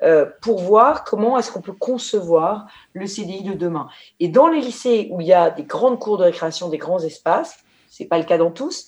[0.02, 3.88] euh, pour voir comment est-ce qu'on peut concevoir le CDI de demain.
[4.20, 7.00] Et dans les lycées où il y a des grandes cours de récréation, des grands
[7.00, 7.60] espaces,
[7.90, 8.88] c'est pas le cas dans tous,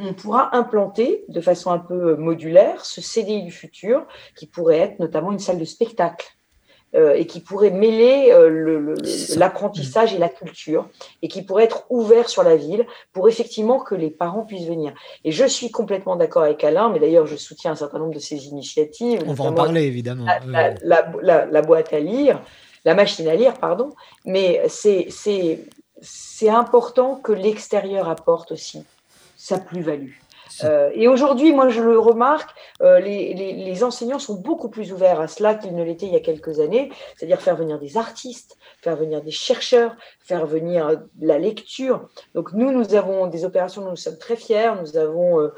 [0.00, 4.98] on, pourra implanter de façon un peu modulaire ce CDI du futur qui pourrait être
[4.98, 6.26] notamment une salle de spectacle.
[6.94, 8.94] Euh, et qui pourrait mêler euh,
[9.36, 10.88] l'apprentissage et la culture,
[11.20, 14.94] et qui pourrait être ouvert sur la ville pour effectivement que les parents puissent venir.
[15.24, 18.20] Et je suis complètement d'accord avec Alain, mais d'ailleurs je soutiens un certain nombre de
[18.20, 19.24] ces initiatives.
[19.26, 20.26] On va en parler évidemment.
[20.46, 22.40] La, boîte à lire,
[22.84, 23.90] la machine à lire, pardon,
[24.24, 28.84] mais c'est important que l'extérieur apporte aussi
[29.36, 30.14] sa plus-value.
[30.64, 32.50] Euh, et aujourd'hui, moi, je le remarque,
[32.82, 36.20] euh, les, enseignants sont beaucoup plus ouverts à cela qu'ils ne l'étaient il y a
[36.20, 41.38] quelques années, c'est-à-dire faire venir des artistes, faire venir des chercheurs, faire venir euh, la
[41.38, 42.08] lecture.
[42.34, 44.72] Donc nous, nous avons des opérations dont nous sommes très fiers.
[44.80, 45.50] Nous avons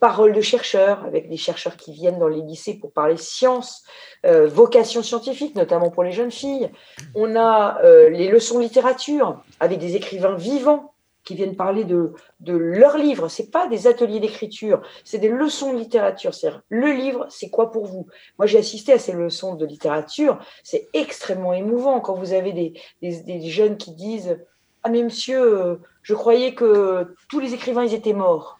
[0.00, 3.84] Parole de chercheurs, avec des chercheurs qui viennent dans les lycées pour parler sciences,
[4.22, 6.70] vocation scientifique, notamment pour les jeunes filles.
[7.14, 10.93] On a les leçons de littérature, avec des écrivains vivants
[11.24, 13.28] qui viennent parler de, de leurs livres.
[13.28, 16.34] Ce pas des ateliers d'écriture, c'est des leçons de littérature.
[16.34, 18.06] C'est le livre, c'est quoi pour vous?
[18.38, 20.38] Moi, j'ai assisté à ces leçons de littérature.
[20.62, 24.38] C'est extrêmement émouvant quand vous avez des, des, jeunes qui disent
[24.82, 28.58] Ah, mais monsieur, je croyais que tous les écrivains, ils étaient morts.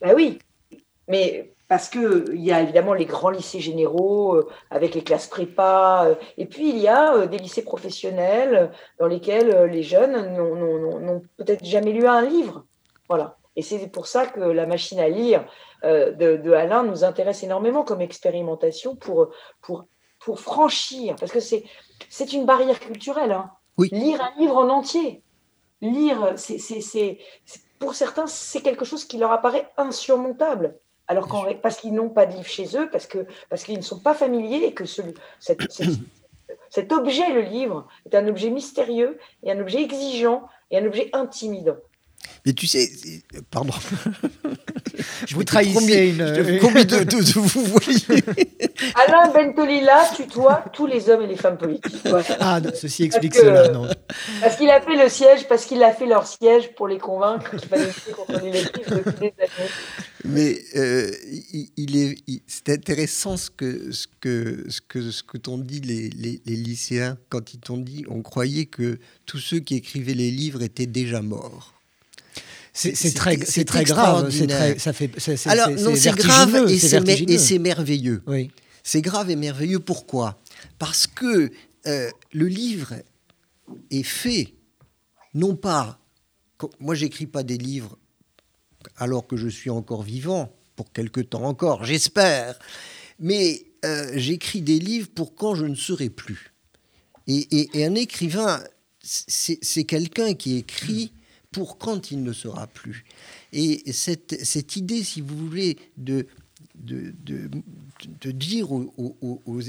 [0.00, 0.38] Ben oui,
[1.08, 6.06] mais parce qu'il y a évidemment les grands lycées généraux euh, avec les classes prépa,
[6.06, 11.22] euh, et puis il y a euh, des lycées professionnels dans lesquels les jeunes n'ont
[11.36, 12.64] peut-être jamais lu un livre.
[13.08, 13.36] Voilà.
[13.54, 15.44] Et c'est pour ça que la machine à lire
[15.82, 19.30] de, Alain nous intéresse énormément comme expérimentation pour,
[19.62, 19.86] pour,
[20.20, 23.32] pour franchir, parce que c'est une barrière culturelle.
[23.32, 23.50] Hein.
[23.76, 23.88] Oui.
[23.90, 25.22] Lire un livre en entier.
[25.80, 27.18] Lire, c'est
[27.80, 30.78] pour certains, c'est quelque chose qui leur apparaît insurmontable
[31.08, 31.26] alors
[31.62, 34.14] parce qu'ils n'ont pas de livre chez eux, parce que parce qu'ils ne sont pas
[34.14, 35.02] familiers et que ce,
[36.68, 41.08] cet, objet, le livre, est un objet mystérieux et un objet exigeant et un objet
[41.14, 41.76] intimidant.
[42.46, 42.90] Mais tu sais,
[43.50, 43.74] pardon.
[45.26, 46.58] Je vous trahissais une.
[46.60, 48.22] Combien de, de, vous voyez
[48.94, 51.94] Alain Bentolila tutoie tous les hommes et les femmes politiques.
[52.40, 53.88] Ah, ceci explique cela, non.
[54.40, 57.50] Parce qu'il a fait le siège, parce qu'il a fait leur siège pour les convaincre
[57.50, 59.34] qu'il fallait lutter contre les depuis des années.
[60.24, 61.10] Mais euh,
[61.76, 66.10] il, est, c'est intéressant ce que, ce que, ce que, ce que t'ont dit les,
[66.10, 70.62] les, lycéens quand ils t'ont dit on croyait que tous ceux qui écrivaient les livres
[70.62, 71.77] étaient déjà morts.
[72.78, 74.30] C'est très, c'est très grave.
[74.30, 75.10] Très, ça fait,
[75.46, 78.22] Alors non, c'est grave et c'est merveilleux.
[78.26, 78.50] Oui.
[78.84, 79.80] C'est grave et merveilleux.
[79.80, 80.40] Pourquoi?
[80.78, 81.50] Parce que
[81.86, 82.94] euh, le livre
[83.90, 84.54] est fait
[85.34, 85.98] non pas.
[86.80, 87.98] Moi, j'écris pas des livres
[88.96, 92.58] alors que je suis encore vivant, pour quelque temps encore, j'espère.
[93.18, 96.52] Mais euh, j'écris des livres pour quand je ne serai plus.
[97.26, 98.62] Et, un écrivain,
[99.02, 101.12] c'est quelqu'un qui écrit
[101.50, 103.04] pour quand il ne sera plus.
[103.52, 106.26] Et cette, idée, si vous voulez, de,
[106.74, 108.92] de, dire aux,
[109.46, 109.60] aux,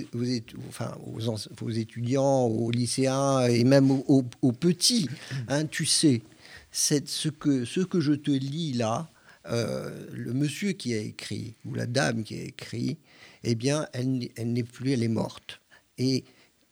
[1.72, 5.08] étudiants, aux lycéens et même aux, petits,
[5.48, 6.22] hein, tu sais,
[6.72, 9.10] ce que, ce que je te lis là,
[9.48, 12.98] euh, le monsieur qui a écrit, ou la dame qui a écrit,
[13.44, 15.62] eh bien, elle, elle n'est plus, elle est morte.
[15.98, 16.24] Et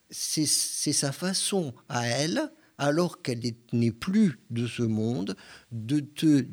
[0.09, 3.41] c'est sa façon à elle, alors qu'elle
[3.73, 5.35] n'est plus de ce monde,
[5.71, 6.45] de te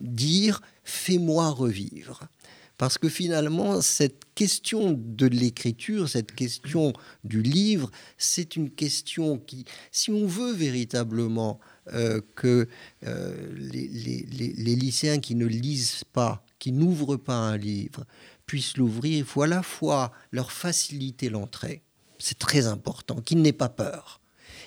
[0.00, 2.28] dire fais-moi revivre.
[2.76, 9.64] Parce que finalement, cette question de l'écriture, cette question du livre, c'est une question qui,
[9.92, 11.60] si on veut véritablement
[11.92, 12.68] euh, que
[13.06, 18.04] euh, les, lycéens qui ne lisent pas, qui n'ouvrent pas un livre,
[18.44, 21.82] puissent l'ouvrir, il faut à la fois leur faciliter l'entrée,
[22.18, 24.20] c'est très important, qu'ils n'aient pas peur,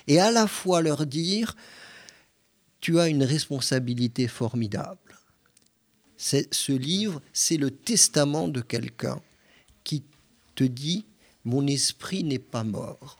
[0.08, 1.54] et à la fois leur dire,
[2.80, 4.98] tu as une responsabilité formidable.
[6.16, 9.20] Ce livre, c'est le testament de quelqu'un
[9.84, 10.02] qui
[10.56, 11.06] te dit,
[11.44, 13.18] mon esprit n'est pas mort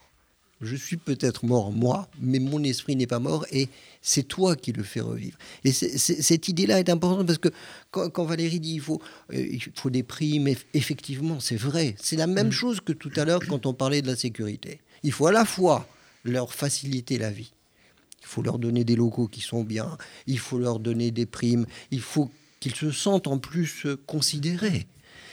[0.61, 3.69] je suis peut-être mort moi, mais mon esprit n'est pas mort et
[4.03, 5.39] c'est toi qui le fais revivre.
[5.65, 7.49] Et cette idée-là est importante parce que
[7.91, 9.01] quand, Valérie dit il faut,
[9.33, 11.95] euh, il faut des primes, effectivement, c'est vrai.
[12.01, 12.53] C'est la même mm.
[12.53, 14.81] chose que tout à l'heure quand on parlait de la sécurité.
[15.03, 15.87] Il faut à la fois
[16.29, 17.53] leur faciliter la vie,
[18.21, 21.67] il faut leur donner des locaux qui sont bien, il faut leur donner des primes,
[21.91, 24.87] il faut qu'ils se sentent en plus considérés.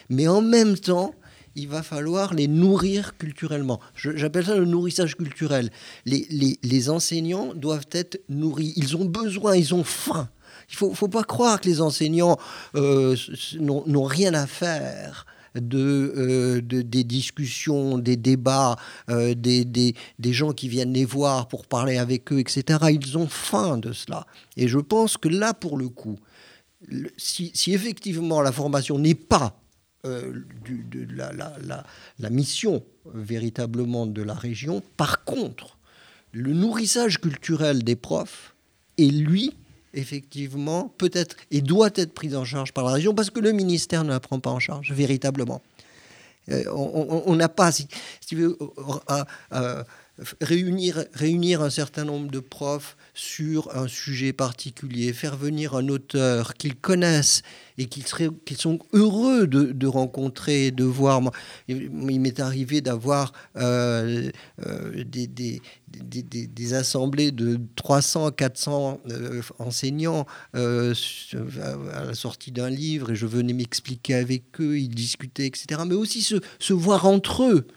[0.09, 1.13] Mais en même temps,
[1.55, 3.79] il va falloir les nourrir culturellement.
[3.95, 5.71] J'appelle ça le nourrissage culturel.
[6.05, 8.73] Les, enseignants doivent être nourris.
[8.75, 10.29] Ils ont besoin, ils ont faim.
[10.69, 12.37] Il ne faut, pas croire que les enseignants
[12.75, 13.15] euh,
[13.59, 15.25] n'ont rien à faire
[15.57, 18.75] euh, de, des discussions, des débats,
[19.09, 19.93] euh, des,
[20.33, 22.79] gens qui viennent les voir pour parler avec eux, etc.
[22.91, 24.25] Ils ont faim de cela.
[24.57, 26.19] Et je pense que là, pour le coup,
[27.17, 29.59] si effectivement la formation n'est pas
[30.05, 30.33] euh,
[30.67, 31.07] de
[32.19, 34.83] la, mission véritablement de la région.
[34.97, 35.77] Par contre,
[36.31, 38.55] le nourrissage culturel des profs
[38.97, 39.53] est lui
[39.95, 44.03] effectivement peut-être et doit être pris en charge par la région parce que le ministère
[44.03, 45.61] ne la prend pas en charge véritablement.
[46.51, 47.87] Euh, on n'a pas, si,
[48.27, 48.57] tu veux,
[49.53, 49.83] euh,
[50.41, 56.53] réunir, réunir un certain nombre de profs sur un sujet particulier, faire venir un auteur
[56.53, 57.41] qu'ils connaissent
[57.77, 58.07] et qu'ils
[58.57, 61.21] sont heureux de, rencontrer, de voir.
[61.67, 64.29] il m'est arrivé d'avoir euh,
[64.65, 73.15] euh, des, des, assemblées de 300, 400 euh, enseignants à la sortie d'un livre et
[73.15, 75.81] je venais m'expliquer avec eux, ils discutaient, etc.
[75.85, 77.67] Mais aussi se, se voir entre eux.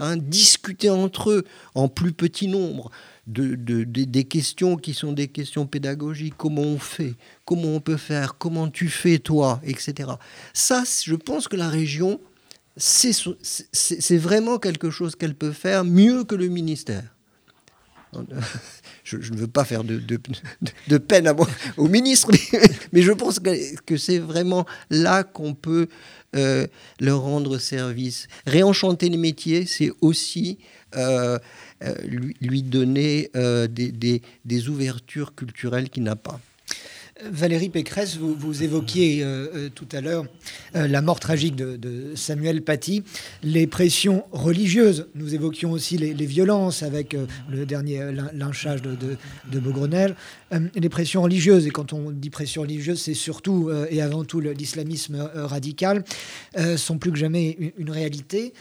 [0.00, 2.90] Hein, discuter entre eux en plus petit nombre
[3.26, 8.38] de, des questions qui sont des questions pédagogiques, comment on fait, comment on peut faire,
[8.38, 10.12] comment tu fais toi, etc.
[10.54, 12.20] Ça, je pense que la région,
[12.76, 17.17] c'est vraiment quelque chose qu'elle peut faire mieux que le ministère.
[19.04, 21.34] Je, ne veux pas faire de, peine à
[21.76, 22.30] au ministre,
[22.92, 25.88] mais, je pense que, c'est vraiment là qu'on peut
[26.36, 26.66] euh,
[27.00, 28.28] leur rendre service.
[28.46, 30.58] Réenchanter les métiers, c'est aussi
[30.96, 31.38] euh,
[31.82, 31.94] euh,
[32.40, 33.30] lui, donner
[33.74, 36.40] des ouvertures culturelles qu'il n'a pas.
[37.24, 40.24] Valérie Pécresse, vous, évoquiez euh, euh, tout à l'heure
[40.76, 43.02] euh, la mort tragique de, Samuel Paty,
[43.42, 45.08] les pressions religieuses.
[45.14, 47.16] Nous évoquions aussi les, violences avec
[47.48, 48.94] le dernier lynchage de,
[49.50, 50.14] de, Beaugrenelle.
[50.74, 55.30] les pressions religieuses, et quand on dit pression religieuse, c'est surtout et avant tout l'islamisme
[55.34, 56.04] radical,
[56.76, 58.52] sont plus que jamais une réalité.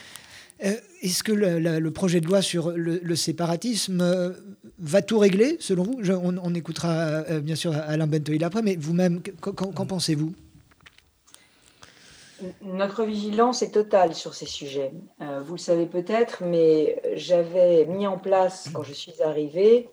[0.63, 4.31] Euh, est-ce que le, projet de loi sur le, séparatisme euh,
[4.79, 5.99] va tout régler, selon vous?
[6.11, 10.33] On, écoutera euh, bien sûr Alain Bentoil après, mais vous-même, qu'en pensez-vous?
[12.61, 14.91] Notre vigilance est totale sur ces sujets.
[15.19, 19.89] vous le savez peut-être, mais j'avais mis en place, quand je suis arrivée,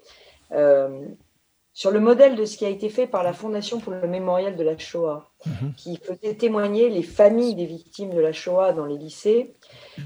[1.74, 4.56] sur le modèle de ce qui a été fait par la Fondation pour le mémorial
[4.56, 5.74] de la Shoah, mhm.
[5.76, 9.56] qui faisait témoigner les familles des victimes de la Shoah dans les lycées,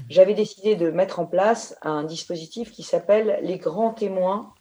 [0.09, 4.51] j'avais décidé de mettre en place un dispositif qui s'appelle les grands témoins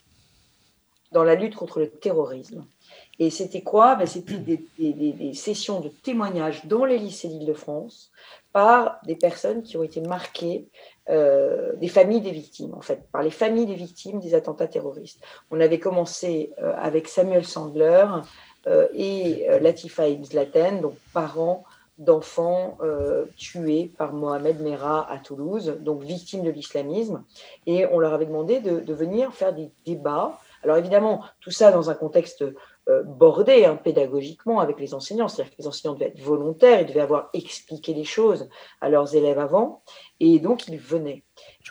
[1.13, 2.67] dans la lutte contre le terrorisme.
[3.19, 3.95] Et c'était quoi?
[3.97, 8.11] Ben, C'était des, sessions de témoignages dans les lycées d'Île-de-France
[8.53, 10.69] par des personnes qui ont été marquées,
[11.11, 15.21] euh, des familles des victimes, en fait, par les familles des victimes des attentats terroristes.
[15.51, 18.07] On avait commencé euh, avec Samuel Sandler
[18.67, 21.65] euh, et Latifa Ibn donc parents
[21.97, 22.79] d'enfants
[23.37, 27.25] tués par Mohamed Merah à Toulouse, donc victimes de l'islamisme.
[27.67, 31.89] Et on leur avait demandé de, venir faire des débats alors évidemment, tout ça dans
[31.89, 32.45] un contexte
[33.05, 37.01] bordé hein, pédagogiquement avec les enseignants, c'est-à-dire que les enseignants devaient être volontaires, ils devaient
[37.01, 38.49] avoir expliqué les choses
[38.81, 39.83] à leurs élèves avant,
[40.21, 41.23] et donc ils venaient.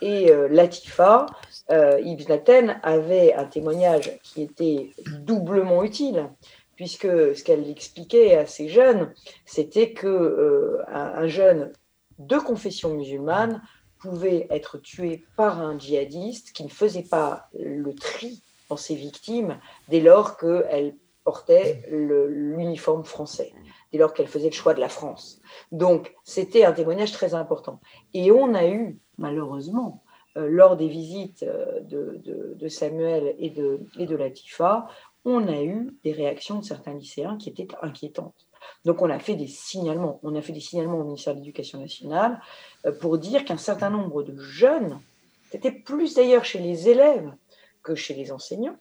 [0.01, 1.25] Et euh, Latifa,
[1.71, 4.91] euh, Ibn Aten, avait un témoignage qui était
[5.21, 6.29] doublement utile,
[6.75, 9.11] puisque ce qu'elle expliquait à ces jeunes,
[9.45, 11.73] c'était que euh, un jeune
[12.19, 13.61] de confession musulmane
[13.99, 19.59] pouvait être tué par un djihadiste qui ne faisait pas le tri dans ses victimes
[19.89, 20.95] dès lors qu'elles
[21.27, 23.51] portaient l'uniforme français,
[23.91, 25.41] dès lors qu'elles faisaient le choix de la France.
[25.73, 27.81] Donc, c'était un témoignage très important.
[28.13, 30.05] Et on a eu, malheureusement,
[30.37, 34.87] euh, lors des visites euh, de, Samuel et de, et de Latifa,
[35.25, 38.47] on a eu des réactions de certains lycéens qui étaient inquiétantes.
[38.85, 40.21] Donc on a fait des signalements.
[40.23, 42.41] On a fait des signalements au ministère de l'Éducation nationale
[42.85, 44.97] euh, pour dire qu'un certain nombre de jeunes,
[45.51, 47.33] c'était plus d'ailleurs chez les élèves
[47.83, 48.77] que chez les enseignants,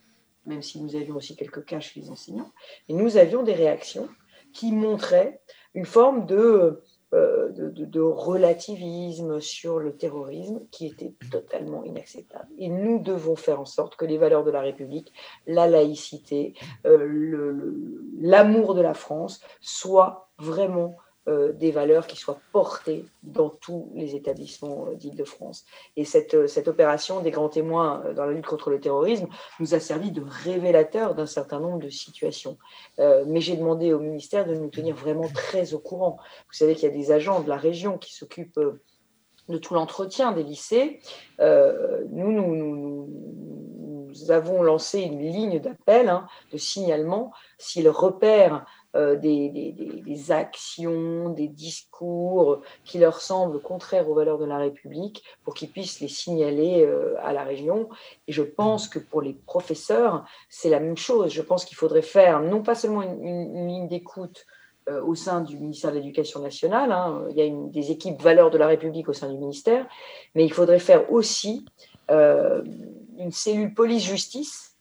[0.47, 2.51] même si nous avions aussi quelques cas chez les enseignants,
[2.89, 4.09] et nous avions des réactions
[4.53, 5.41] qui montraient
[5.75, 6.83] une forme de,
[7.15, 12.49] euh, de, relativisme sur le terrorisme qui était totalement inacceptable.
[12.59, 15.13] Et nous devons faire en sorte que les valeurs de la République,
[15.47, 17.63] la laïcité, euh,
[18.19, 20.97] l'amour de la France soient vraiment
[21.27, 25.65] des valeurs qui soient portées dans tous les établissements euh, d'Île-de-France.
[25.97, 29.27] Et cette, euh, cette opération des grands témoins dans la lutte contre le terrorisme
[29.59, 32.59] nous a servi de révélateur d'un certain nombre de situations.
[32.99, 36.19] mais j'ai demandé au ministère de nous tenir vraiment très au courant.
[36.49, 38.61] Vous savez qu'il y a des agents de la région qui s'occupent
[39.49, 41.01] de tout l'entretien des lycées.
[41.41, 43.09] nous, nous,
[44.09, 48.65] nous, avons lancé une ligne d'appel, hein, de signalement, s'ils repèrent
[48.97, 55.55] euh, des, actions, des discours qui leur semblent contraires aux valeurs de la République pour
[55.55, 57.89] qu'ils puissent les signaler euh, à la région.
[58.27, 61.33] Et je pense que pour les professeurs, c'est la même chose.
[61.33, 64.47] Je pense qu'il faudrait faire non pas seulement une, ligne d'écoute
[64.89, 68.23] euh, au sein du ministère de l'Éducation nationale, hein, il y a une, des équipes
[68.23, 69.87] valeurs de la République au sein du ministère,
[70.35, 71.67] mais il faudrait faire aussi
[72.09, 74.76] une cellule police-justice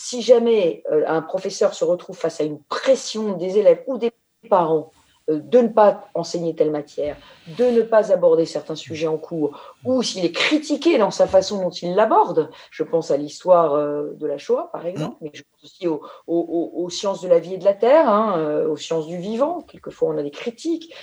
[0.00, 4.12] si jamais euh, un professeur se retrouve face à une pression des élèves ou des
[4.48, 4.92] parents
[5.28, 7.16] euh, de ne pas enseigner telle matière,
[7.58, 11.60] de ne pas aborder certains sujets en cours, ou s'il est critiqué dans sa façon
[11.60, 15.42] dont il l'aborde, je pense à l'histoire euh, de la Shoah par exemple, mais je
[15.42, 19.18] pense aussi aux, sciences de la vie et de la terre, hein, aux sciences du
[19.18, 20.94] vivant, quelquefois on a des critiques.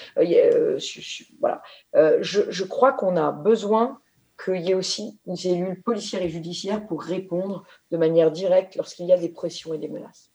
[1.41, 1.61] voilà.
[2.21, 3.99] je crois qu'on a besoin
[4.43, 9.05] qu'il y ait aussi une cellule policière et judiciaire pour répondre de manière directe lorsqu'il
[9.05, 10.29] y a des pressions et des menaces.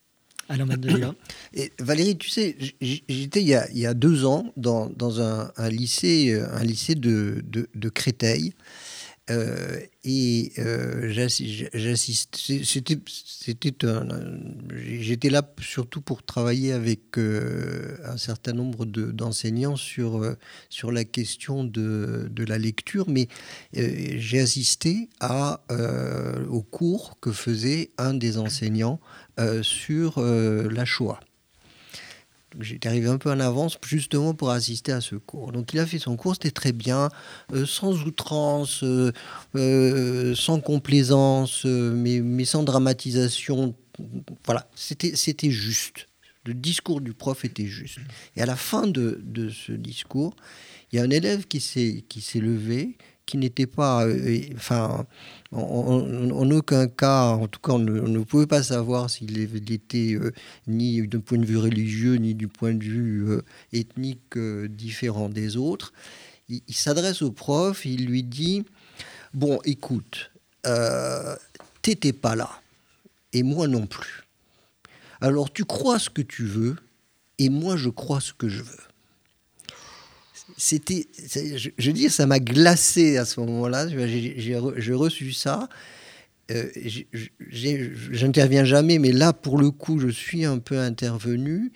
[0.48, 0.66] Alors,
[1.54, 6.96] et Valérie, tu sais, j'étais il, y a deux ans dans, un, lycée, un lycée
[6.96, 8.54] de, de Créteil.
[9.30, 12.36] Euh, et euh, j'assiste.
[12.36, 12.98] C'était,
[14.98, 20.24] j'étais là surtout pour travailler avec euh, un certain nombre d'enseignants sur
[20.68, 23.28] sur la question de, de la lecture, mais
[23.72, 25.62] j'ai assisté à
[26.48, 29.00] au cours que faisait un des enseignants
[29.62, 31.20] sur la Shoah.
[32.58, 35.52] J'étais arrivé un peu en avance justement pour assister à ce cours.
[35.52, 37.08] Donc il a fait son cours, c'était très bien,
[37.52, 39.12] euh, sans outrance, euh,
[39.54, 43.74] euh, sans complaisance, mais, sans dramatisation.
[44.44, 46.06] Voilà, c'était juste.
[46.46, 47.98] Le discours du prof était juste.
[48.34, 50.34] Et à la fin de, de ce discours,
[50.90, 52.96] il y a un élève qui s'est levé,
[53.30, 55.06] qui n'était pas, euh, enfin,
[55.52, 59.38] en, aucun cas, en tout cas, on ne, pouvait pas savoir s'il
[59.72, 60.32] était euh,
[60.66, 65.56] ni d'un point de vue religieux, ni du point de vue euh, ethnique différent des
[65.56, 65.92] autres.
[66.48, 68.64] Il, s'adresse au prof, il lui dit,
[69.32, 70.32] bon, écoute,
[71.82, 72.50] t'étais pas là,
[73.32, 74.24] et moi non plus.
[75.20, 76.74] Alors tu crois ce que tu veux,
[77.38, 78.89] et moi je crois ce que je veux
[80.60, 81.08] c'était,
[81.56, 83.88] je, veux dire, ça m'a glacé à ce moment-là.
[83.88, 85.70] J'ai reçu ça.
[86.50, 86.68] euh,
[88.10, 91.72] j'interviens jamais, mais là, pour le coup, je suis un peu intervenu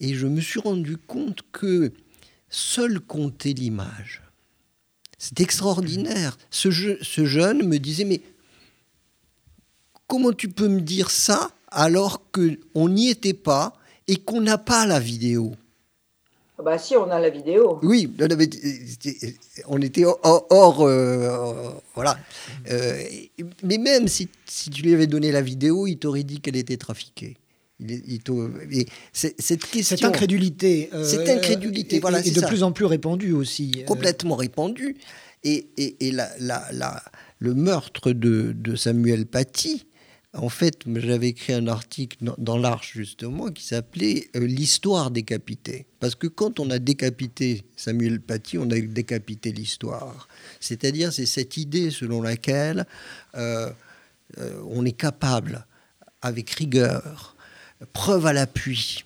[0.00, 1.92] et je me suis rendu compte que
[2.48, 4.22] seul comptait l'image.
[5.18, 6.38] C'est extraordinaire.
[6.50, 8.22] Ce, ce jeune me disait, mais
[10.06, 13.74] comment tu peux me dire ça alors qu'on n'y était pas
[14.08, 15.54] et qu'on n'a pas la vidéo?
[16.62, 17.78] Bah si, on a la vidéo.
[17.82, 18.10] Oui,
[19.68, 20.80] on était hors...
[20.82, 22.18] Euh, voilà.
[22.70, 22.96] Euh,
[23.62, 26.76] mais même si, si, tu lui avais donné la vidéo, il t'aurait dit qu'elle était
[26.76, 27.36] trafiquée.
[27.80, 28.20] Il,
[29.12, 33.84] cette question, cette incrédulité, euh, cette incrédulité, voilà, est, de plus en plus répandue aussi.
[33.86, 34.96] Complètement répandue.
[35.44, 37.02] Et, et la, la,
[37.40, 39.84] le meurtre de, de Samuel Paty,
[40.34, 45.86] en fait, j'avais écrit un article dans, l'Arche, justement, qui s'appelait euh, L'histoire décapitée.
[46.00, 50.28] Parce que quand on a décapité Samuel Paty, on a décapité l'histoire.
[50.58, 52.86] C'est-à-dire, c'est cette idée selon laquelle
[53.34, 53.70] euh,
[54.38, 55.66] euh, on est capable,
[56.22, 57.36] avec rigueur,
[57.92, 59.04] preuve à l'appui,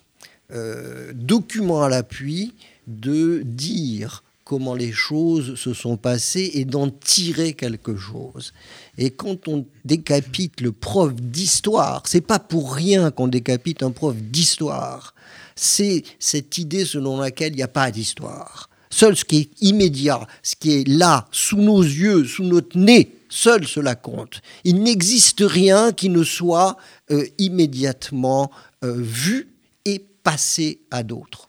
[1.13, 2.53] document à l'appui,
[2.85, 8.53] de dire comment les choses se sont passées et d'en tirer quelque chose.
[8.97, 14.15] Et quand on décapite le prof d'histoire, c'est pas pour rien qu'on décapite un prof
[14.15, 15.13] d'histoire.
[15.57, 18.69] C'est cette idée selon laquelle il n'y a pas d'histoire.
[18.89, 23.17] Seul ce qui est immédiat, ce qui est là, sous nos yeux, sous notre nez,
[23.27, 24.41] seul cela compte.
[24.63, 26.77] Il n'existe rien qui ne soit
[27.11, 28.49] euh, immédiatement
[28.85, 29.49] euh, vu
[29.83, 31.46] et passé à d'autres.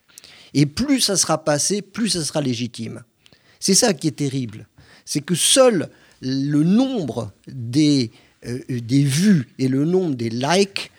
[0.55, 3.03] Et plus ça sera passé, plus ça sera légitime.
[3.61, 4.66] C'est ça qui est terrible.
[5.05, 5.88] C'est que seul
[6.20, 8.11] le nombre des,
[8.46, 10.90] euh, des vues et le nombre des likes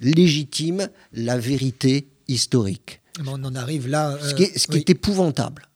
[0.00, 3.00] légitime la vérité historique.
[3.26, 4.18] On en arrive là.
[4.22, 5.69] ce qui est, ce qui est épouvantable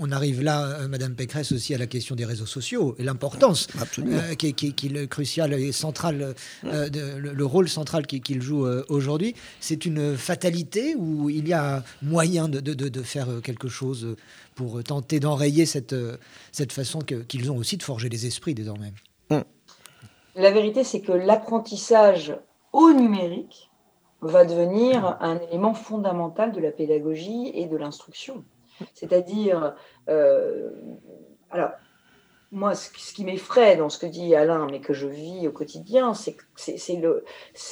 [0.00, 3.68] on arrive là, euh, Madame Pécresse, aussi à la question des réseaux sociaux et l'importance
[3.98, 9.34] euh, qui, est le crucial et central, euh, le, rôle central qu'il joue aujourd'hui.
[9.60, 14.16] C'est une fatalité ou il y a moyen de, faire quelque chose
[14.54, 15.94] pour tenter d'enrayer cette,
[16.52, 18.92] cette façon qu'ils ont aussi de forger les esprits désormais?
[19.30, 19.44] Hum.
[20.34, 22.36] La vérité, c'est que l'apprentissage
[22.72, 23.70] au numérique
[24.20, 28.44] va devenir un élément fondamental de la pédagogie et de l'instruction.
[28.94, 29.74] C'est-à-dire,
[30.08, 30.70] euh,
[31.50, 31.70] alors,
[32.52, 36.14] moi, ce, qui m'effraie dans ce que dit Alain, mais que je vis au quotidien,
[36.14, 36.36] c'est
[36.96, 37.24] le,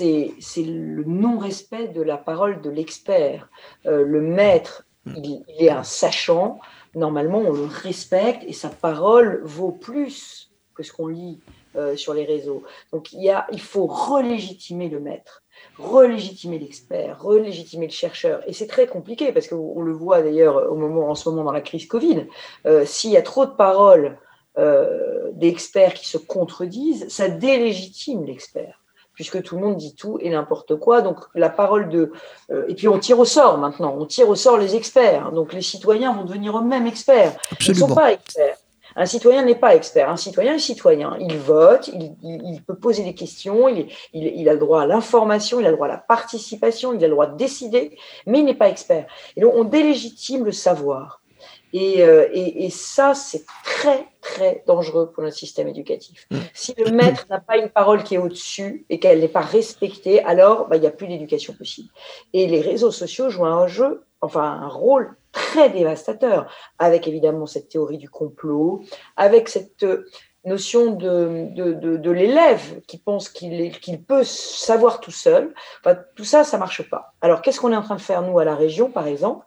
[0.02, 3.48] le non-respect de la parole de l'expert.
[3.86, 6.58] Euh, le maître, il, est un sachant,
[6.94, 11.40] normalement, on le respecte et sa parole vaut plus que ce qu'on lit
[11.76, 12.62] euh, sur les réseaux.
[12.92, 15.43] Donc, il, y a, il faut relégitimer le maître
[15.78, 18.42] relégitimer l'expert, relégitimer le chercheur.
[18.46, 21.52] Et c'est très compliqué parce qu'on le voit d'ailleurs au moment, en ce moment dans
[21.52, 22.26] la crise Covid.
[22.66, 24.18] Euh, s'il y a trop de paroles
[24.58, 28.80] euh, d'experts qui se contredisent, ça délégitime l'expert
[29.14, 31.00] puisque tout le monde dit tout et n'importe quoi.
[31.00, 32.12] Donc la parole de...
[32.50, 35.32] Euh, et puis on tire au sort maintenant, on tire au sort les experts.
[35.32, 37.36] Donc les citoyens vont devenir eux-mêmes experts.
[37.60, 38.56] Ils ne sont pas experts.
[38.96, 40.08] Un citoyen n'est pas expert.
[40.08, 41.16] Un citoyen est citoyen.
[41.20, 41.90] Il vote,
[42.22, 45.86] il, peut poser des questions, il, a le droit à l'information, il a le droit
[45.86, 49.06] à la participation, il a le droit de décider, mais il n'est pas expert.
[49.36, 51.20] Et donc, on délégitime le savoir.
[51.72, 52.28] Et, euh,
[52.70, 56.26] ça, c'est très, très dangereux pour notre système éducatif.
[56.30, 56.38] Mmh.
[56.54, 60.22] Si le maître n'a pas une parole qui est au-dessus et qu'elle n'est pas respectée,
[60.22, 61.88] alors bah, il n'y a plus d'éducation possible.
[62.32, 67.68] Et les réseaux sociaux jouent un jeu, enfin un rôle très dévastateur, avec évidemment cette
[67.68, 68.82] théorie du complot,
[69.16, 70.06] avec cette euh,
[70.46, 75.52] notion de, de, l'élève qui pense qu'il qu'il peut savoir tout seul.
[75.80, 77.14] Enfin, tout ça, ça marche pas.
[77.20, 79.44] Alors, qu'est-ce qu'on est en train de faire, nous, à la région, par exemple?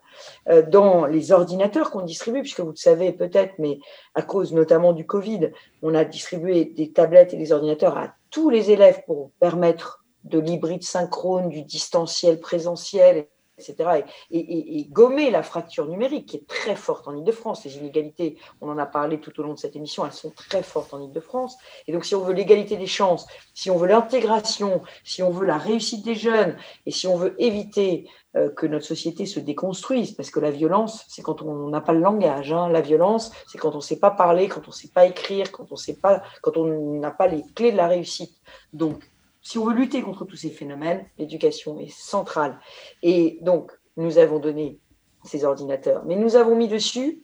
[0.49, 3.79] Euh, dans les ordinateurs qu'on distribue, puisque vous le savez peut-être, mais
[4.15, 5.51] à cause notamment du Covid,
[5.83, 10.39] on a distribué des tablettes et des ordinateurs à tous les élèves pour permettre de
[10.39, 13.27] l'hybride synchrone, du distanciel présentiel,
[13.57, 14.03] etc.
[14.31, 17.65] Et, gommer la fracture numérique qui est très forte en Ile-de-France.
[17.65, 20.63] Les inégalités, on en a parlé tout au long de cette émission, elles sont très
[20.63, 21.57] fortes en Ile-de-France.
[21.87, 25.45] Et donc, si on veut l'égalité des chances, si on veut l'intégration, si on veut
[25.45, 26.55] la réussite des jeunes,
[26.85, 31.05] et si on veut éviter euh, que notre société se déconstruise, parce que la violence,
[31.07, 32.51] c'est quand on n'a pas le langage.
[32.53, 32.69] Hein.
[32.69, 35.51] La violence, c'est quand on ne sait pas parler, quand on ne sait pas écrire,
[35.51, 38.33] quand on n'a pas les clés de la réussite.
[38.73, 39.03] Donc,
[39.47, 42.59] si on veut lutter contre tous ces phénomènes, l'éducation est centrale.
[43.01, 44.77] Et donc, nous avons donné
[45.23, 47.23] ces ordinateurs, mais nous avons mis dessus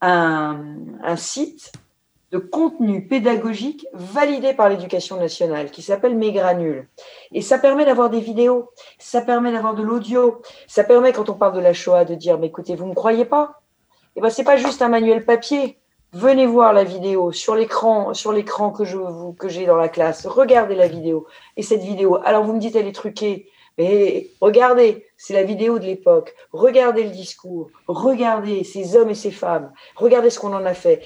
[0.00, 0.76] un,
[1.16, 1.72] site
[2.30, 6.88] de contenu pédagogique validé par l'éducation nationale qui s'appelle Mégranule.
[7.32, 11.34] Et ça permet d'avoir des vidéos, ça permet d'avoir de l'audio, ça permet quand on
[11.34, 13.60] parle de la Shoah de dire mais écoutez, vous ne me croyez pas?
[14.14, 15.80] Eh ben c'est pas juste un manuel papier,
[16.12, 18.84] venez voir la vidéo sur l'écran, sur l'écran que
[19.32, 20.26] que j'ai dans la classe.
[20.26, 21.26] Regardez la vidéo.
[21.56, 25.78] Et cette vidéo, alors vous me dites elle est truquée, mais regardez, c'est la vidéo
[25.78, 26.34] de l'époque.
[26.52, 27.70] Regardez le discours.
[27.86, 29.72] Regardez ces hommes et ces femmes.
[29.96, 31.02] Regardez ce qu'on en a fait.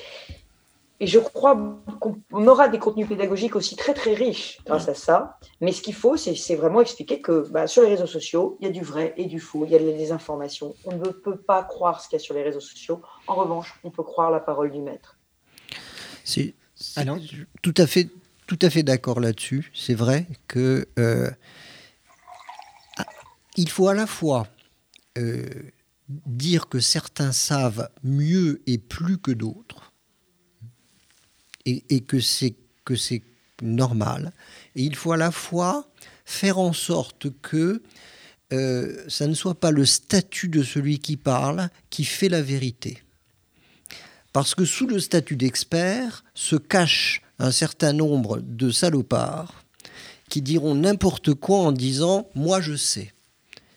[1.02, 5.38] Et je crois qu'on aura des contenus pédagogiques aussi très très riches grâce à ça.
[5.62, 8.68] Mais ce qu'il faut, c'est vraiment expliquer que bah, sur les réseaux sociaux, il y
[8.68, 10.74] a du vrai et du faux, il y a des informations.
[10.84, 13.00] On ne peut pas croire ce qu'il y a sur les réseaux sociaux.
[13.26, 15.16] En revanche, on peut croire la parole du maître.
[16.22, 16.54] C'est
[17.62, 18.10] tout à fait,
[18.46, 19.70] tout à fait d'accord là-dessus.
[19.74, 21.30] C'est vrai que euh,
[23.56, 24.48] il faut à la fois
[25.16, 25.48] euh,
[26.26, 29.89] dire que certains savent mieux et plus que d'autres
[31.66, 32.54] et, que c'est
[32.84, 33.22] que c'est
[33.62, 34.32] normal.
[34.74, 35.88] Et il faut à la fois
[36.24, 37.82] faire en sorte que
[38.52, 43.02] euh, ça ne soit pas le statut de celui qui parle qui fait la vérité.
[44.32, 49.64] Parce que sous le statut d'expert se cache un certain nombre de salopards
[50.28, 53.00] qui diront n'importe quoi en disant⁇ moi je sais⁇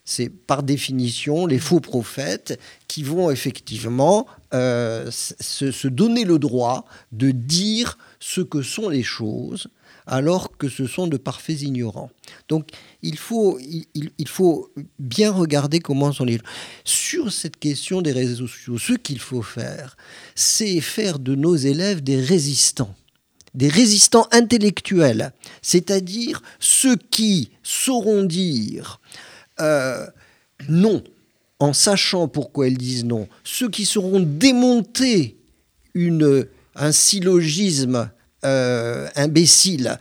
[0.06, 7.32] c'est par définition les faux prophètes qui vont effectivement euh, se, donner le droit de
[7.32, 9.68] dire ce que sont les choses
[10.06, 12.10] alors que ce sont de parfaits ignorants.
[12.50, 12.68] Donc
[13.02, 16.40] il faut, il, faut bien regarder comment sont les...
[16.84, 19.96] Sur cette question des réseaux sociaux, ce qu'il faut faire,
[20.36, 22.94] c'est faire de nos élèves des résistants
[23.54, 25.32] des résistants intellectuels,
[25.62, 29.00] c'est-à-dire ceux qui sauront dire
[29.60, 30.06] euh,
[30.70, 31.04] non,
[31.60, 33.28] en sachant pourquoi elles disent non.
[33.44, 35.38] Ceux qui seront démonter
[36.76, 38.10] un syllogisme
[38.46, 40.00] euh, imbécile,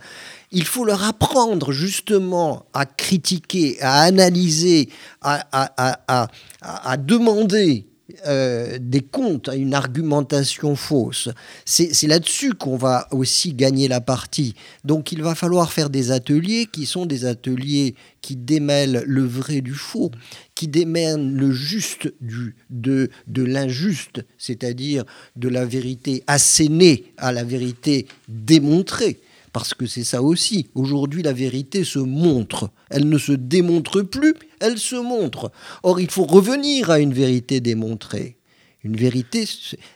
[0.51, 4.89] il faut leur apprendre justement à critiquer, à analyser,
[5.21, 7.87] à demander
[8.27, 11.29] euh, des comptes à une argumentation fausse.
[11.65, 14.55] C'est là-dessus qu'on va aussi gagner la partie.
[14.83, 19.61] Donc il va falloir faire des ateliers qui sont des ateliers qui démêlent le vrai
[19.61, 20.11] du faux,
[20.53, 25.05] qui démêlent le juste du, de, de l'injuste, c'est-à-dire
[25.37, 29.21] de la vérité assénée à la vérité démontrée.
[29.53, 30.67] Parce que c'est ça aussi.
[30.73, 32.71] Aujourd'hui, la vérité se montre.
[32.89, 35.51] Elle ne se démontre plus, elle se montre.
[35.83, 38.37] Or, il faut revenir à une vérité démontrée.
[38.83, 39.45] Une vérité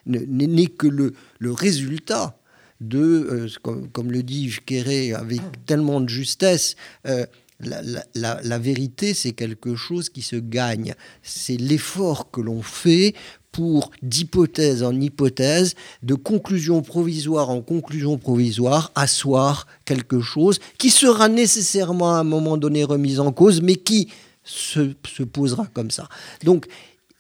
[0.06, 2.40] n'est que le, le, résultat
[2.80, 6.76] de, euh, comme, le dit Yves avec tellement de justesse,
[7.08, 7.26] euh,
[7.60, 7.82] la,
[8.14, 10.94] la, la, vérité, c'est quelque chose qui se gagne.
[11.24, 13.16] C'est l'effort que l'on fait
[13.52, 15.74] pour d'hypothèse en hypothèse,
[16.04, 22.58] de conclusion provisoire en conclusion provisoire, asseoir quelque chose qui sera nécessairement à un moment
[22.58, 24.10] donné remis en cause, mais qui
[24.44, 26.08] se, se posera comme ça.
[26.44, 26.68] Donc,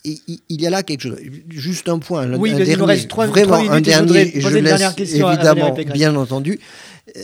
[0.05, 1.17] il y a là quelque chose.
[1.49, 2.31] Juste un point.
[2.35, 4.31] Oui, un dernier, reste trois, vraiment minutes un dernier.
[4.35, 6.59] Je, je laisse évidemment, bien entendu.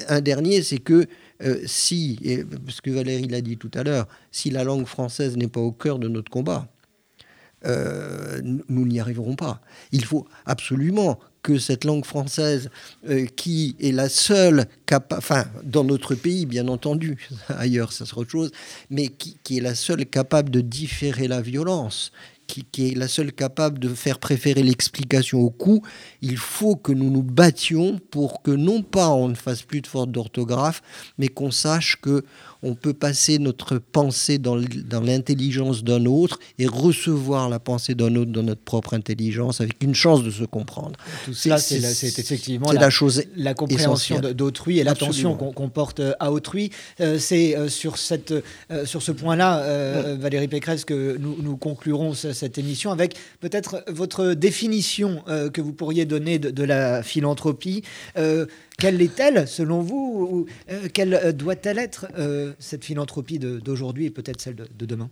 [0.10, 1.06] Un dernier, c'est que
[1.44, 5.38] euh, si, et, parce que Valérie l'a dit tout à l'heure, si la langue française
[5.38, 6.68] n'est pas au cœur de notre combat,
[7.66, 9.62] euh, nous n'y arriverons pas.
[9.92, 12.70] Il faut absolument que cette langue française,
[13.10, 18.22] euh, qui est la seule capable, enfin, dans notre pays, bien entendu, ailleurs, ça sera
[18.22, 18.52] autre chose,
[18.90, 22.14] mais qui, est la seule capable de différer la violence,
[22.48, 25.84] qui, qui, est la seule capable de faire préférer l'explication au coup,
[26.22, 29.88] il faut que nous nous battions pour que non pas on ne fasse plus de
[29.88, 30.82] fautes d'orthographe,
[31.18, 32.24] mais qu'on sache que
[32.64, 34.56] on peut passer notre pensée dans
[35.02, 39.94] l'intelligence d'un autre et recevoir la pensée d'un autre dans notre propre intelligence avec une
[39.94, 40.94] chance de se comprendre.
[41.26, 46.72] Tout cela, c'est effectivement la, chose la compréhension d'autrui et l'attention qu'on porte à autrui.
[47.02, 48.34] Euh, c'est euh, sur, cette,
[48.72, 54.34] euh, sur ce point-là, Valérie Pécresse, que nous, nous conclurons cette émission avec peut-être votre
[54.34, 57.84] définition que vous pourriez donner de, de la philanthropie.
[58.78, 64.42] Quelle est-elle, selon vous euh, Quelle euh, doit-elle être, euh, cette philanthropie d'aujourd'hui et peut-être
[64.42, 65.10] celle de, demain?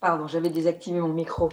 [0.00, 1.48] Pardon, j'avais désactivé mon micro.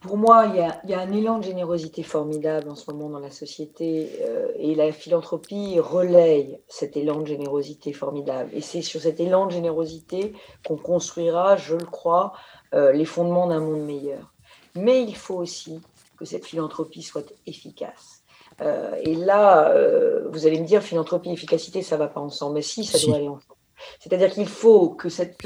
[0.00, 3.32] pour moi, il y, a, un élan de générosité formidable en ce moment dans la
[3.32, 4.10] société
[4.56, 8.50] et la philanthropie relaye cet élan de générosité formidable.
[8.52, 10.34] Et c'est sur cet élan de générosité
[10.64, 12.32] qu'on construira, je le crois,
[12.72, 14.31] les fondements d'un monde meilleur.
[14.74, 15.80] Mais il faut aussi
[16.16, 18.22] que cette philanthropie soit efficace.
[18.60, 22.20] Euh, et là, euh, vous allez me dire, philanthropie et efficacité, ça ne va pas
[22.20, 22.54] ensemble.
[22.54, 23.56] Mais si, ça doit aller ensemble.
[23.98, 25.36] C'est-à-dire qu'il faut que cette,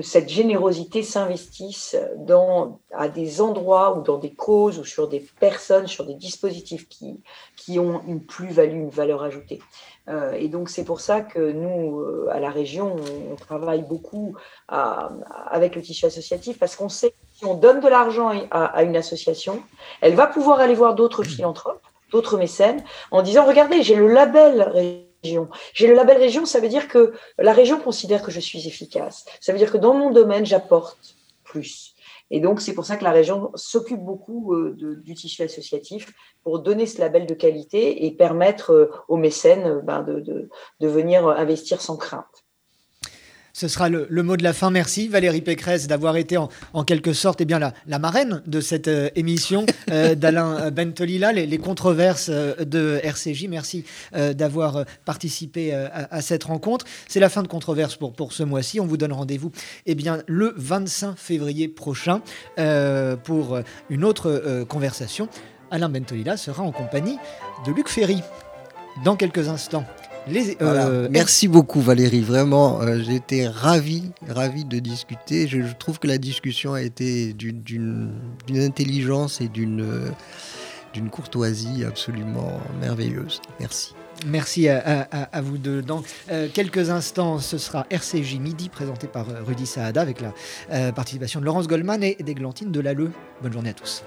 [0.00, 5.20] que cette générosité s'investisse dans, à des endroits ou dans des causes ou sur des
[5.38, 7.20] personnes, sur des dispositifs qui,
[7.54, 9.60] qui ont une plus-value, une valeur ajoutée.
[10.08, 12.96] Euh, et donc c'est pour ça que nous, euh, à la région,
[13.30, 14.36] on, travaille beaucoup
[14.68, 18.82] avec le tissu associatif parce qu'on sait que si on donne de l'argent à, à
[18.84, 19.62] une association,
[20.00, 25.09] elle va pouvoir aller voir d'autres philanthropes, d'autres mécènes, en disant, regardez, j'ai le label
[25.22, 29.24] j'ai le label région, ça veut dire que la région considère que je suis efficace.
[29.40, 31.94] Ça veut dire que dans mon domaine, j'apporte plus.
[32.30, 36.12] Et donc, c'est pour ça que la région s'occupe beaucoup euh, du tissu associatif
[36.44, 40.48] pour donner ce label de qualité et permettre euh, aux mécènes euh, ben, de
[40.88, 42.39] venir investir sans crainte.
[43.52, 44.70] Ce sera le, mot de la fin.
[44.70, 48.88] Merci Valérie Pécresse d'avoir été en, quelque sorte eh bien, la, la, marraine de cette
[48.88, 53.48] euh, émission euh, d'Alain euh, Bentolila, les, les, controverses de RCJ.
[53.48, 56.84] Merci d'avoir participé à, cette rencontre.
[57.08, 58.80] C'est la fin de controverses pour, pour ce mois-ci.
[58.80, 59.52] On vous donne rendez-vous
[59.86, 62.22] eh bien, le 25 février prochain
[63.24, 65.28] pour une autre conversation.
[65.70, 67.18] Alain Bentolila sera en compagnie
[67.66, 68.22] de Luc Ferry
[69.04, 69.84] dans quelques instants.
[70.62, 75.48] Euh, merci beaucoup Valérie, vraiment, euh, été ravi, ravi de discuter.
[75.48, 78.12] Je, trouve que la discussion a été d'une
[78.54, 80.12] intelligence et d'une
[80.92, 83.40] d'une courtoisie absolument merveilleuse.
[83.60, 83.94] Merci.
[84.26, 85.82] Merci à, vous deux.
[85.82, 91.40] Dans euh, quelques instants, ce sera RCJ Midi, présenté par Rudy Saada, avec la participation
[91.40, 93.12] de Laurence Goldman et d'Eglantine Delalleux.
[93.40, 94.02] Bonne journée à tous.